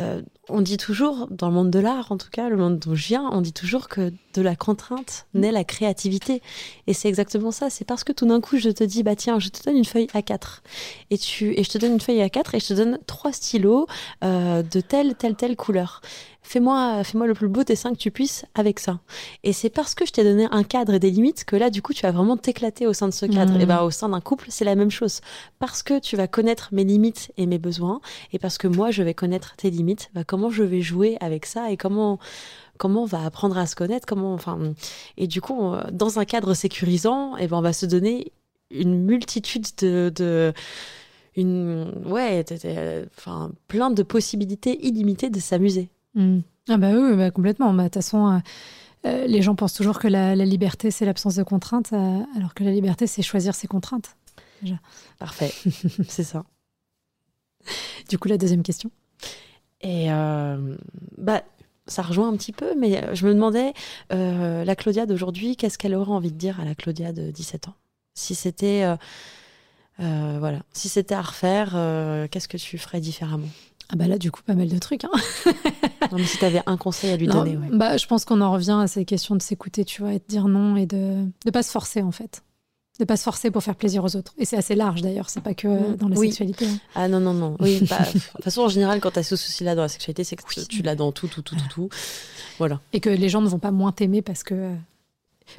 [0.00, 2.94] Euh, on dit toujours, dans le monde de l'art en tout cas, le monde d'où
[2.94, 6.42] je viens, on dit toujours que de la contrainte naît la créativité.
[6.86, 7.70] Et c'est exactement ça.
[7.70, 9.84] C'est parce que tout d'un coup, je te dis, bah tiens, je te donne une
[9.84, 10.60] feuille A4.
[11.10, 13.88] Et, tu, et je te donne une feuille A4 et je te donne trois stylos
[14.22, 16.02] euh, de telle, telle, telle couleur
[16.44, 19.00] fais-moi fais-moi le plus beau dessin que tu puisses avec ça.
[19.42, 21.82] Et c'est parce que je t'ai donné un cadre et des limites que là, du
[21.82, 23.60] coup, tu vas vraiment t'éclater au sein de ce cadre.
[23.60, 25.20] Et ben, au sein d'un couple, c'est la même chose.
[25.58, 28.00] Parce que tu vas connaître mes limites et mes besoins,
[28.32, 31.46] et parce que moi, je vais connaître tes limites, bah, comment je vais jouer avec
[31.46, 32.18] ça et comment
[32.76, 34.58] comment on va apprendre à se connaître, comment, enfin,
[35.16, 38.32] et du coup, dans un cadre sécurisant, et ben, on va se donner
[38.70, 40.52] une multitude de, de
[41.36, 42.44] une, ouais,
[43.16, 45.88] enfin, plein de possibilités illimitées de s'amuser.
[46.14, 46.40] Hmm.
[46.68, 47.72] Ah bah oui, bah complètement.
[47.74, 48.38] Bah, de toute façon, euh,
[49.06, 52.64] euh, les gens pensent toujours que la, liberté, c'est l'absence de contraintes, euh, alors que
[52.64, 54.16] la liberté, c'est choisir ses contraintes.
[55.18, 55.52] Parfait,
[56.08, 56.44] c'est ça.
[58.08, 58.90] Du coup, la deuxième question.
[59.82, 60.08] Et
[61.18, 61.42] bah,
[61.86, 63.74] ça rejoint un petit peu, mais je me demandais,
[64.08, 67.74] la Claudia d'aujourd'hui, qu'est-ce qu'elle aurait envie de dire à la Claudia de 17 ans?
[68.14, 68.86] Si c'était...
[69.98, 70.62] voilà.
[70.72, 71.72] Si c'était à refaire,
[72.30, 73.48] qu'est-ce que tu ferais différemment?
[73.90, 75.04] Ah bah là, du coup, pas mal de trucs.
[75.04, 75.10] Hein.
[76.10, 77.56] non, mais si tu avais un conseil à lui donner.
[77.56, 77.68] Ouais.
[77.70, 80.24] Bah, je pense qu'on en revient à ces questions de s'écouter, tu vois, et de
[80.26, 82.42] dire non et de ne pas se forcer, en fait.
[82.98, 84.32] De pas se forcer pour faire plaisir aux autres.
[84.38, 85.28] Et c'est assez large, d'ailleurs.
[85.28, 85.96] C'est pas que mm.
[85.96, 86.66] dans la sexualité.
[86.66, 86.78] Hein.
[86.94, 87.56] Ah non, non, non.
[87.60, 90.24] Oui, bah, de toute façon, en général, quand tu as ce souci-là dans la sexualité,
[90.24, 91.88] c'est que tu l'as dans tout, tout, tout, tout, tout.
[92.58, 92.80] Voilà.
[92.92, 94.72] Et que les gens ne vont pas moins t'aimer parce que,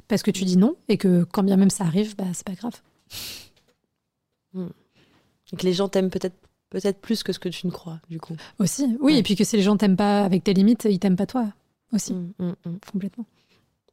[0.08, 0.76] parce que tu dis non.
[0.88, 2.82] Et que quand bien même ça arrive, bah, c'est pas grave.
[4.54, 4.68] Mm.
[5.54, 6.36] Et que les gens t'aiment peut-être
[6.70, 8.36] Peut-être plus que ce que tu ne crois, du coup.
[8.59, 9.18] Aussi, oui.
[9.18, 11.47] Et puis que si les gens t'aiment pas avec tes limites, ils t'aiment pas toi
[11.93, 12.13] aussi.
[12.13, 12.78] Mm, mm, mm.
[12.91, 13.26] Complètement.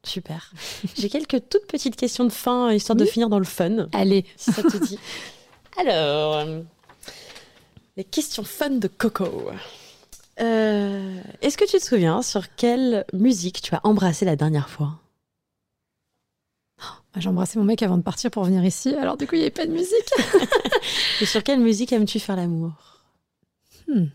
[0.03, 0.51] Super.
[0.95, 3.87] J'ai quelques toutes petites questions de fin, histoire de finir dans le fun.
[3.93, 4.25] Allez.
[4.35, 4.99] Si ça te dit.
[5.79, 6.45] Alors,
[7.95, 9.49] les questions fun de Coco.
[10.41, 14.99] Euh, est-ce que tu te souviens sur quelle musique tu as embrassé la dernière fois?
[17.17, 19.43] J'ai embrassé mon mec avant de partir pour venir ici, alors du coup, il n'y
[19.43, 20.13] avait pas de musique.
[21.21, 22.71] Et sur quelle musique aimes-tu faire l'amour?
[23.87, 24.05] Hmm.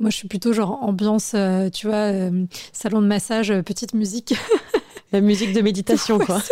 [0.00, 3.94] Moi, je suis plutôt genre ambiance, euh, tu vois, euh, salon de massage, euh, petite
[3.94, 4.34] musique.
[5.12, 6.42] La musique de méditation, quoi.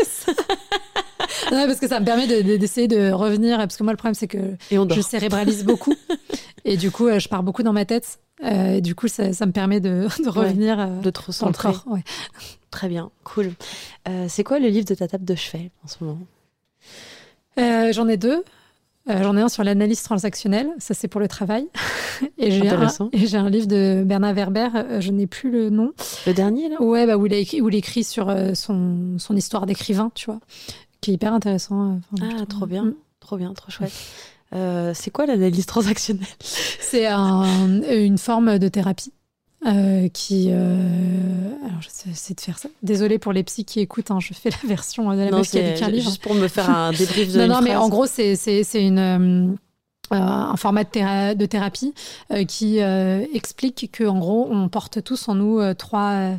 [1.51, 4.29] non, parce que ça me permet d'essayer de, revenir, parce que moi, le problème, c'est
[4.29, 5.95] que je cérébralise beaucoup.
[6.65, 8.21] et du coup, je pars beaucoup dans ma tête.
[8.45, 11.71] et du coup, ça, me permet de, revenir de te recentrer.
[11.87, 12.05] Ouais.
[12.73, 13.53] Très bien, cool.
[14.09, 16.19] Euh, c'est quoi le livre de ta table de chevet en ce moment?
[17.59, 18.43] Euh, J'en ai deux.
[19.11, 21.67] Euh, j'en ai un sur l'analyse transactionnelle, ça c'est pour le travail.
[22.39, 24.69] et j'ai un, un, livre de Bernard Werber,
[25.01, 25.93] je n'ai plus le nom.
[26.25, 26.81] Le dernier là?
[26.81, 30.39] Ouais, bah, où, il écrit, où il écrit sur son, son histoire d'écrivain, tu vois,
[31.01, 31.99] qui est hyper intéressant.
[32.23, 32.95] ah, trop bien, mm.
[33.19, 33.93] trop bien, trop chouette.
[34.95, 36.25] c'est quoi l'analyse transactionnelle?
[36.41, 39.13] C'est une forme de thérapie.
[39.65, 40.49] Euh, qui.
[40.51, 40.75] Euh,
[41.65, 42.69] alors, j'essaie de faire ça.
[42.83, 45.59] Désolée pour les psys qui écoutent, hein, je fais la version de la meuf qui
[45.59, 46.05] a livre.
[46.05, 49.57] Juste pour me faire un débrief de Non, non, mais en gros, c'est une.
[50.11, 51.95] Euh, un format de, thérapie
[52.33, 56.33] euh, qui euh, explique que en gros on porte tous en nous trois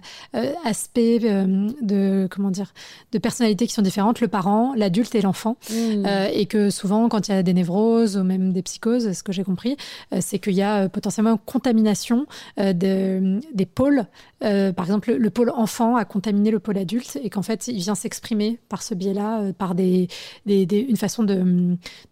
[0.65, 2.73] aspects de comment dire
[3.13, 6.05] de personnalité qui sont différentes le parent l'adulte et l'enfant mmh.
[6.33, 9.31] et que souvent quand il y a des névroses ou même des psychoses ce que
[9.31, 9.77] j'ai compris
[10.19, 12.25] c'est qu'il y a potentiellement une contamination
[12.57, 14.05] de, des pôles
[14.39, 17.95] par exemple le, pôle enfant a contaminé le pôle adulte et qu'en fait il vient
[17.95, 20.07] s'exprimer par ce biais là par des,
[20.45, 21.35] des, une façon de,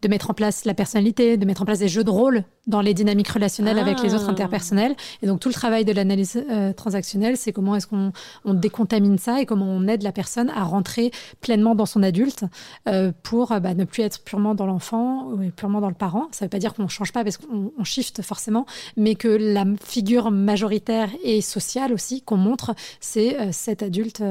[0.02, 2.82] de mettre en place la personnalité de mettre en place des jeux de rôle dans
[2.82, 4.32] les dynamiques relationnelles avec les autres ah.
[4.32, 4.96] interpersonnels.
[5.22, 8.14] Et donc tout le travail de l'analyse euh, transactionnelle, c'est comment est-ce qu'on
[8.46, 11.12] on décontamine ça et comment on aide la personne à rentrer
[11.42, 12.46] pleinement dans son adulte
[12.88, 16.28] euh, pour euh, bah, ne plus être purement dans l'enfant ou purement dans le parent.
[16.32, 18.66] Ça ne veut pas dire qu'on ne change pas parce qu'on on shift forcément,
[18.96, 24.22] mais que la figure majoritaire et sociale aussi qu'on montre, c'est cet adulte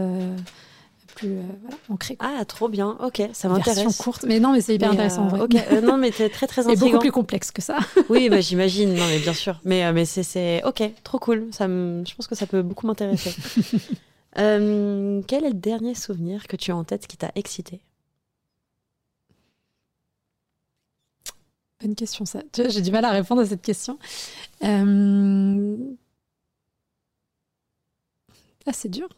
[1.21, 1.43] plus euh.
[2.19, 2.97] Ah, trop bien.
[3.01, 3.83] Ok, ça m'intéresse.
[3.83, 5.29] Version courte, mais non, mais c'est hyper intéressant.
[5.35, 6.81] Euh, euh, non, mais c'est très très intriguant.
[6.81, 7.79] C'est beaucoup plus complexe que ça.
[8.09, 8.95] oui, bah, j'imagine.
[8.95, 9.61] Non, mais bien sûr.
[9.65, 11.49] Mais mais c'est ok, trop cool.
[11.53, 13.31] Ça je pense que ça peut beaucoup m'intéresser.
[14.35, 17.81] quel est le dernier souvenir que tu as en tête qui t'a excité?
[21.83, 22.41] Bonne question ça.
[22.55, 23.99] J'ai du mal à répondre à cette question.
[28.67, 29.09] Ah, c'est dur.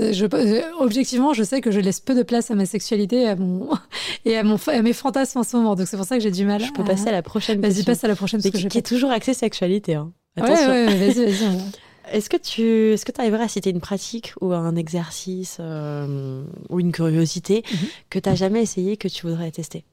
[0.00, 3.22] Euh, je, euh, objectivement, je sais que je laisse peu de place à ma sexualité
[3.22, 3.68] et à, mon,
[4.24, 5.74] et à, mon, à mes fantasmes en ce moment.
[5.74, 6.62] Donc c'est pour ça que j'ai du mal.
[6.62, 8.42] Je peux passer à la prochaine Vas-y, passe à la prochaine.
[8.42, 9.94] Parce que qui est toujours axée sexualité.
[9.94, 10.12] Hein.
[10.36, 10.68] Attention.
[10.68, 11.58] Ouais, ouais, vas-y, vas-y.
[12.12, 16.80] Est-ce que tu est-ce que arriverais à citer une pratique ou un exercice euh, ou
[16.80, 17.88] une curiosité mhm.
[18.08, 19.84] que tu n'as jamais essayé que tu voudrais tester?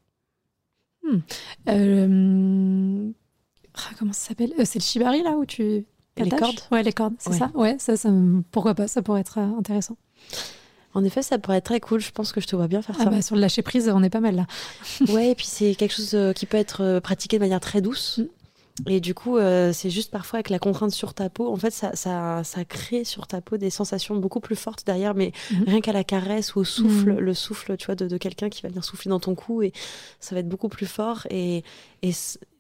[1.04, 1.20] Hmm.
[1.70, 3.12] Euh,
[3.76, 4.54] ah, comment ça s'appelle?
[4.64, 5.86] C'est le shibari là où tu
[6.18, 6.60] les cordes?
[6.72, 7.52] Ouais, les cordes, c'est ça?
[7.54, 8.10] Ouais, ça, ça,
[8.52, 9.98] pourquoi pas Ça pourrait être intéressant.
[10.94, 12.00] En effet, ça pourrait être très cool.
[12.00, 13.10] Je pense que je te vois bien faire ah ça.
[13.10, 14.48] Bah, sur le lâcher prise, on est pas mal là.
[15.10, 18.20] ouais, et puis c'est quelque chose qui peut être pratiqué de manière très douce.
[18.20, 18.28] Hmm.
[18.88, 21.72] Et du coup, euh, c'est juste parfois avec la contrainte sur ta peau, en fait,
[21.72, 25.64] ça, ça, ça, crée sur ta peau des sensations beaucoup plus fortes derrière, mais mhm.
[25.68, 27.20] rien qu'à la caresse ou au souffle, mhm.
[27.20, 29.72] le souffle, tu vois, de, de quelqu'un qui va venir souffler dans ton cou, et
[30.20, 31.64] ça va être beaucoup plus fort, et,
[32.02, 32.12] et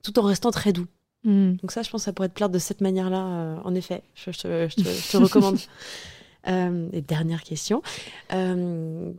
[0.04, 0.88] tout en restant très doux.
[1.26, 1.58] Mhm.
[1.58, 4.04] Donc ça, je pense que ça pourrait te plaire de cette manière-là, euh, en effet.
[4.14, 4.76] Je, je, te, je
[5.12, 5.58] te, recommande.
[6.48, 7.82] euh, et dernière question.
[8.32, 9.12] Euh,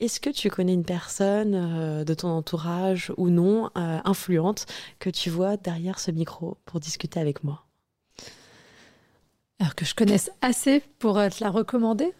[0.00, 4.66] est-ce que tu connais une personne euh, de ton entourage ou non, influente,
[4.98, 7.64] que tu vois derrière ce micro pour discuter avec moi?
[9.60, 12.12] Alors que je connaisse assez pour te la recommander?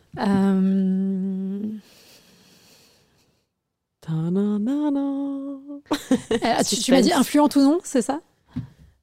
[6.64, 8.20] Tu, m'as dit influente ou non, c'est ça?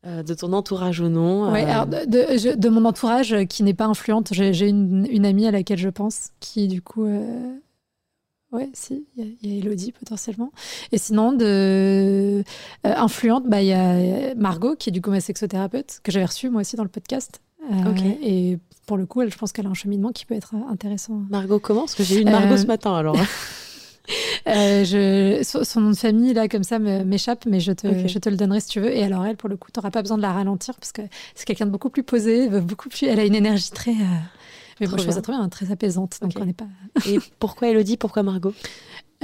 [0.06, 4.68] De ton entourage ou non Oui, de, de, mon entourage qui n'est pas influente, j'ai
[4.68, 7.06] une, une, amie à laquelle je pense qui, du coup,
[8.52, 10.52] Ouais, si, il y, a Elodie potentiellement.
[10.92, 12.44] Et sinon, de euh,
[12.84, 16.50] influente, bah, il y a Margot, qui est du coup ma sexothérapeute, que j'avais reçue
[16.50, 17.42] moi aussi dans le podcast.
[17.72, 17.94] Euh,
[18.24, 21.22] et pour le coup, elle, je pense qu'elle a un cheminement qui peut être intéressant.
[21.30, 21.82] Margot comment?
[21.82, 23.16] Parce que j'ai eu une Margot euh, ce matin alors.
[24.46, 28.36] je, son nom de famille, là, comme ça, m'échappe, mais je te, je te le
[28.36, 28.96] donnerai si tu veux.
[28.96, 31.02] Et alors, elle, pour le coup, tu n'auras pas besoin de la ralentir parce que
[31.36, 33.08] c'est quelqu'un de beaucoup plus posé, beaucoup plus.
[33.08, 33.94] Elle a une énergie très.
[34.80, 36.20] Mais moi, je trouve ça très bien, très apaisante.
[36.22, 36.68] Donc, on n'est pas.
[37.08, 38.54] Et pourquoi Elodie Pourquoi Margot?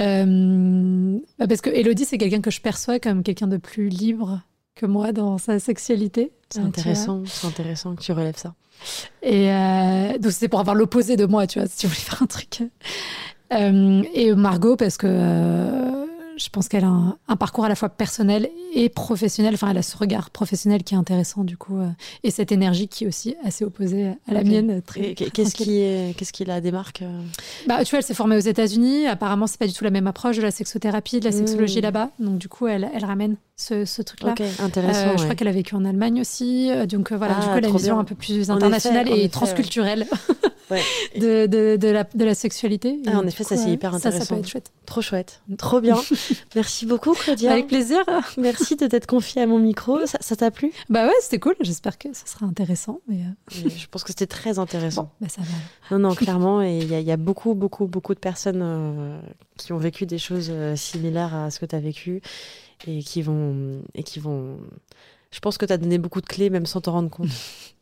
[0.00, 4.42] Euh, bah, Parce que Elodie, c'est quelqu'un que je perçois comme quelqu'un de plus libre
[4.74, 6.32] que moi dans sa sexualité.
[6.50, 8.54] C'est intéressant, c'est intéressant que tu relèves ça.
[9.22, 12.22] Et euh, donc, c'est pour avoir l'opposé de moi, tu vois, si tu voulais faire
[12.22, 12.62] un truc.
[13.52, 15.06] Euh, et Margot, parce que
[16.36, 19.54] je pense qu'elle a un, parcours à la fois personnel et professionnel.
[19.54, 21.88] Enfin, elle a ce regard professionnel qui est intéressant, du coup, euh,
[22.24, 24.82] et cette énergie qui est aussi assez opposée à la mienne.
[25.16, 27.22] Qu'est-ce qui, qu'est-ce qui la démarque euh?
[27.66, 29.06] Bah, Tu vois, elle s'est formée aux États-Unis.
[29.06, 31.82] Apparemment, c'est pas du tout la même approche de la sexothérapie, de la sexologie mmh.
[31.82, 32.10] là-bas.
[32.18, 34.34] Donc, du coup, elle, elle ramène ce, truc-là.
[34.60, 35.08] intéressant.
[35.08, 36.70] Euh, je crois qu'elle a vécu en Allemagne aussi.
[36.86, 40.06] Donc, voilà, du ah, coup, elle a une vision un peu plus internationale et transculturelle.
[41.16, 42.98] de, de, de, la, de la sexualité.
[43.06, 44.20] Ah, en effet, ça c'est hyper intéressant.
[44.20, 44.72] Ça, ça peut être chouette.
[44.84, 45.42] Trop chouette.
[45.58, 45.96] Trop bien.
[46.54, 47.52] Merci beaucoup, Claudia.
[47.52, 47.98] Avec plaisir.
[48.36, 49.98] Merci de t'être confiée à mon micro.
[50.06, 50.72] Ça t'a plu?
[50.88, 51.54] Bah ouais, c'était cool.
[51.60, 53.00] J'espère que ça sera intéressant.
[53.06, 53.68] Mais euh.
[53.76, 55.12] Je pense que c'était très intéressant.
[55.20, 55.96] bah ça va.
[55.96, 56.62] Non, non, clairement.
[56.62, 59.20] Et il y, y, a beaucoup, beaucoup, beaucoup de personnes euh,
[59.56, 62.22] qui ont vécu des choses euh, similaires à ce que tu as vécu
[62.86, 63.82] et qui vont.
[63.94, 64.58] Et qui vont...
[65.30, 67.28] Je pense que tu as donné beaucoup de clés, même sans t'en rendre compte.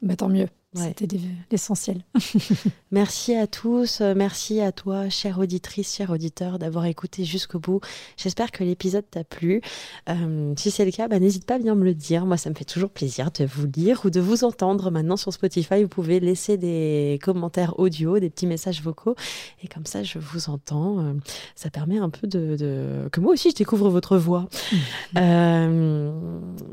[0.02, 0.48] bah tant mieux.
[0.74, 1.06] C'était
[1.52, 2.02] l'essentiel.
[2.90, 7.80] merci à tous, euh, merci à toi, chère auditrice, chère auditeur, d'avoir écouté jusqu'au bout.
[8.16, 9.60] J'espère que l'épisode t'a plu.
[10.08, 12.26] Euh, si c'est le cas, bah, n'hésite pas à bien me le dire.
[12.26, 14.90] Moi, ça me fait toujours plaisir de vous lire ou de vous entendre.
[14.90, 19.14] Maintenant, sur Spotify, vous pouvez laisser des commentaires audio, des petits messages vocaux.
[19.62, 20.98] Et comme ça, je vous entends.
[20.98, 21.12] Euh,
[21.54, 24.48] ça permet un peu de, que moi aussi, je découvre votre voix.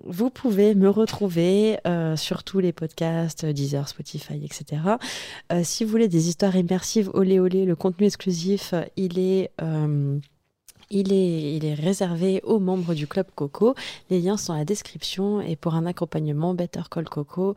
[0.05, 1.77] Vous pouvez me retrouver
[2.15, 4.81] sur tous les podcasts, Deezer, Spotify, etc.
[5.51, 9.51] Euh, si vous voulez des histoires immersives, olé olé, le contenu exclusif, il est...
[9.61, 10.19] Euh,
[10.93, 13.75] il est, il est, réservé aux membres du Club Coco.
[14.09, 17.55] Les liens sont dans la description et pour un accompagnement Better Call Coco,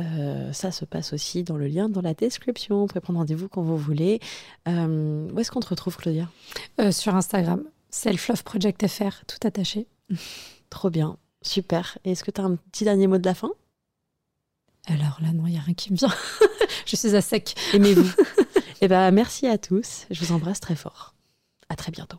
[0.00, 2.80] euh, ça se passe aussi dans le lien dans la description.
[2.80, 4.18] Vous pouvez prendre rendez-vous quand vous voulez.
[4.66, 6.28] où est-ce qu'on te retrouve, Claudia?
[6.90, 9.86] Sur Instagram, Self Love Project FR, tout attaché.
[10.68, 11.98] Trop bien, super.
[12.04, 13.52] Est-ce que tu as un petit dernier mot de la fin?
[14.86, 16.12] Alors là, non, il n'y a rien qui me vient.
[16.86, 17.54] je suis à sec.
[17.72, 18.10] Aimez-vous.
[18.80, 20.06] eh ben, merci à tous.
[20.10, 21.14] Je vous embrasse très fort.
[21.68, 22.18] À très bientôt.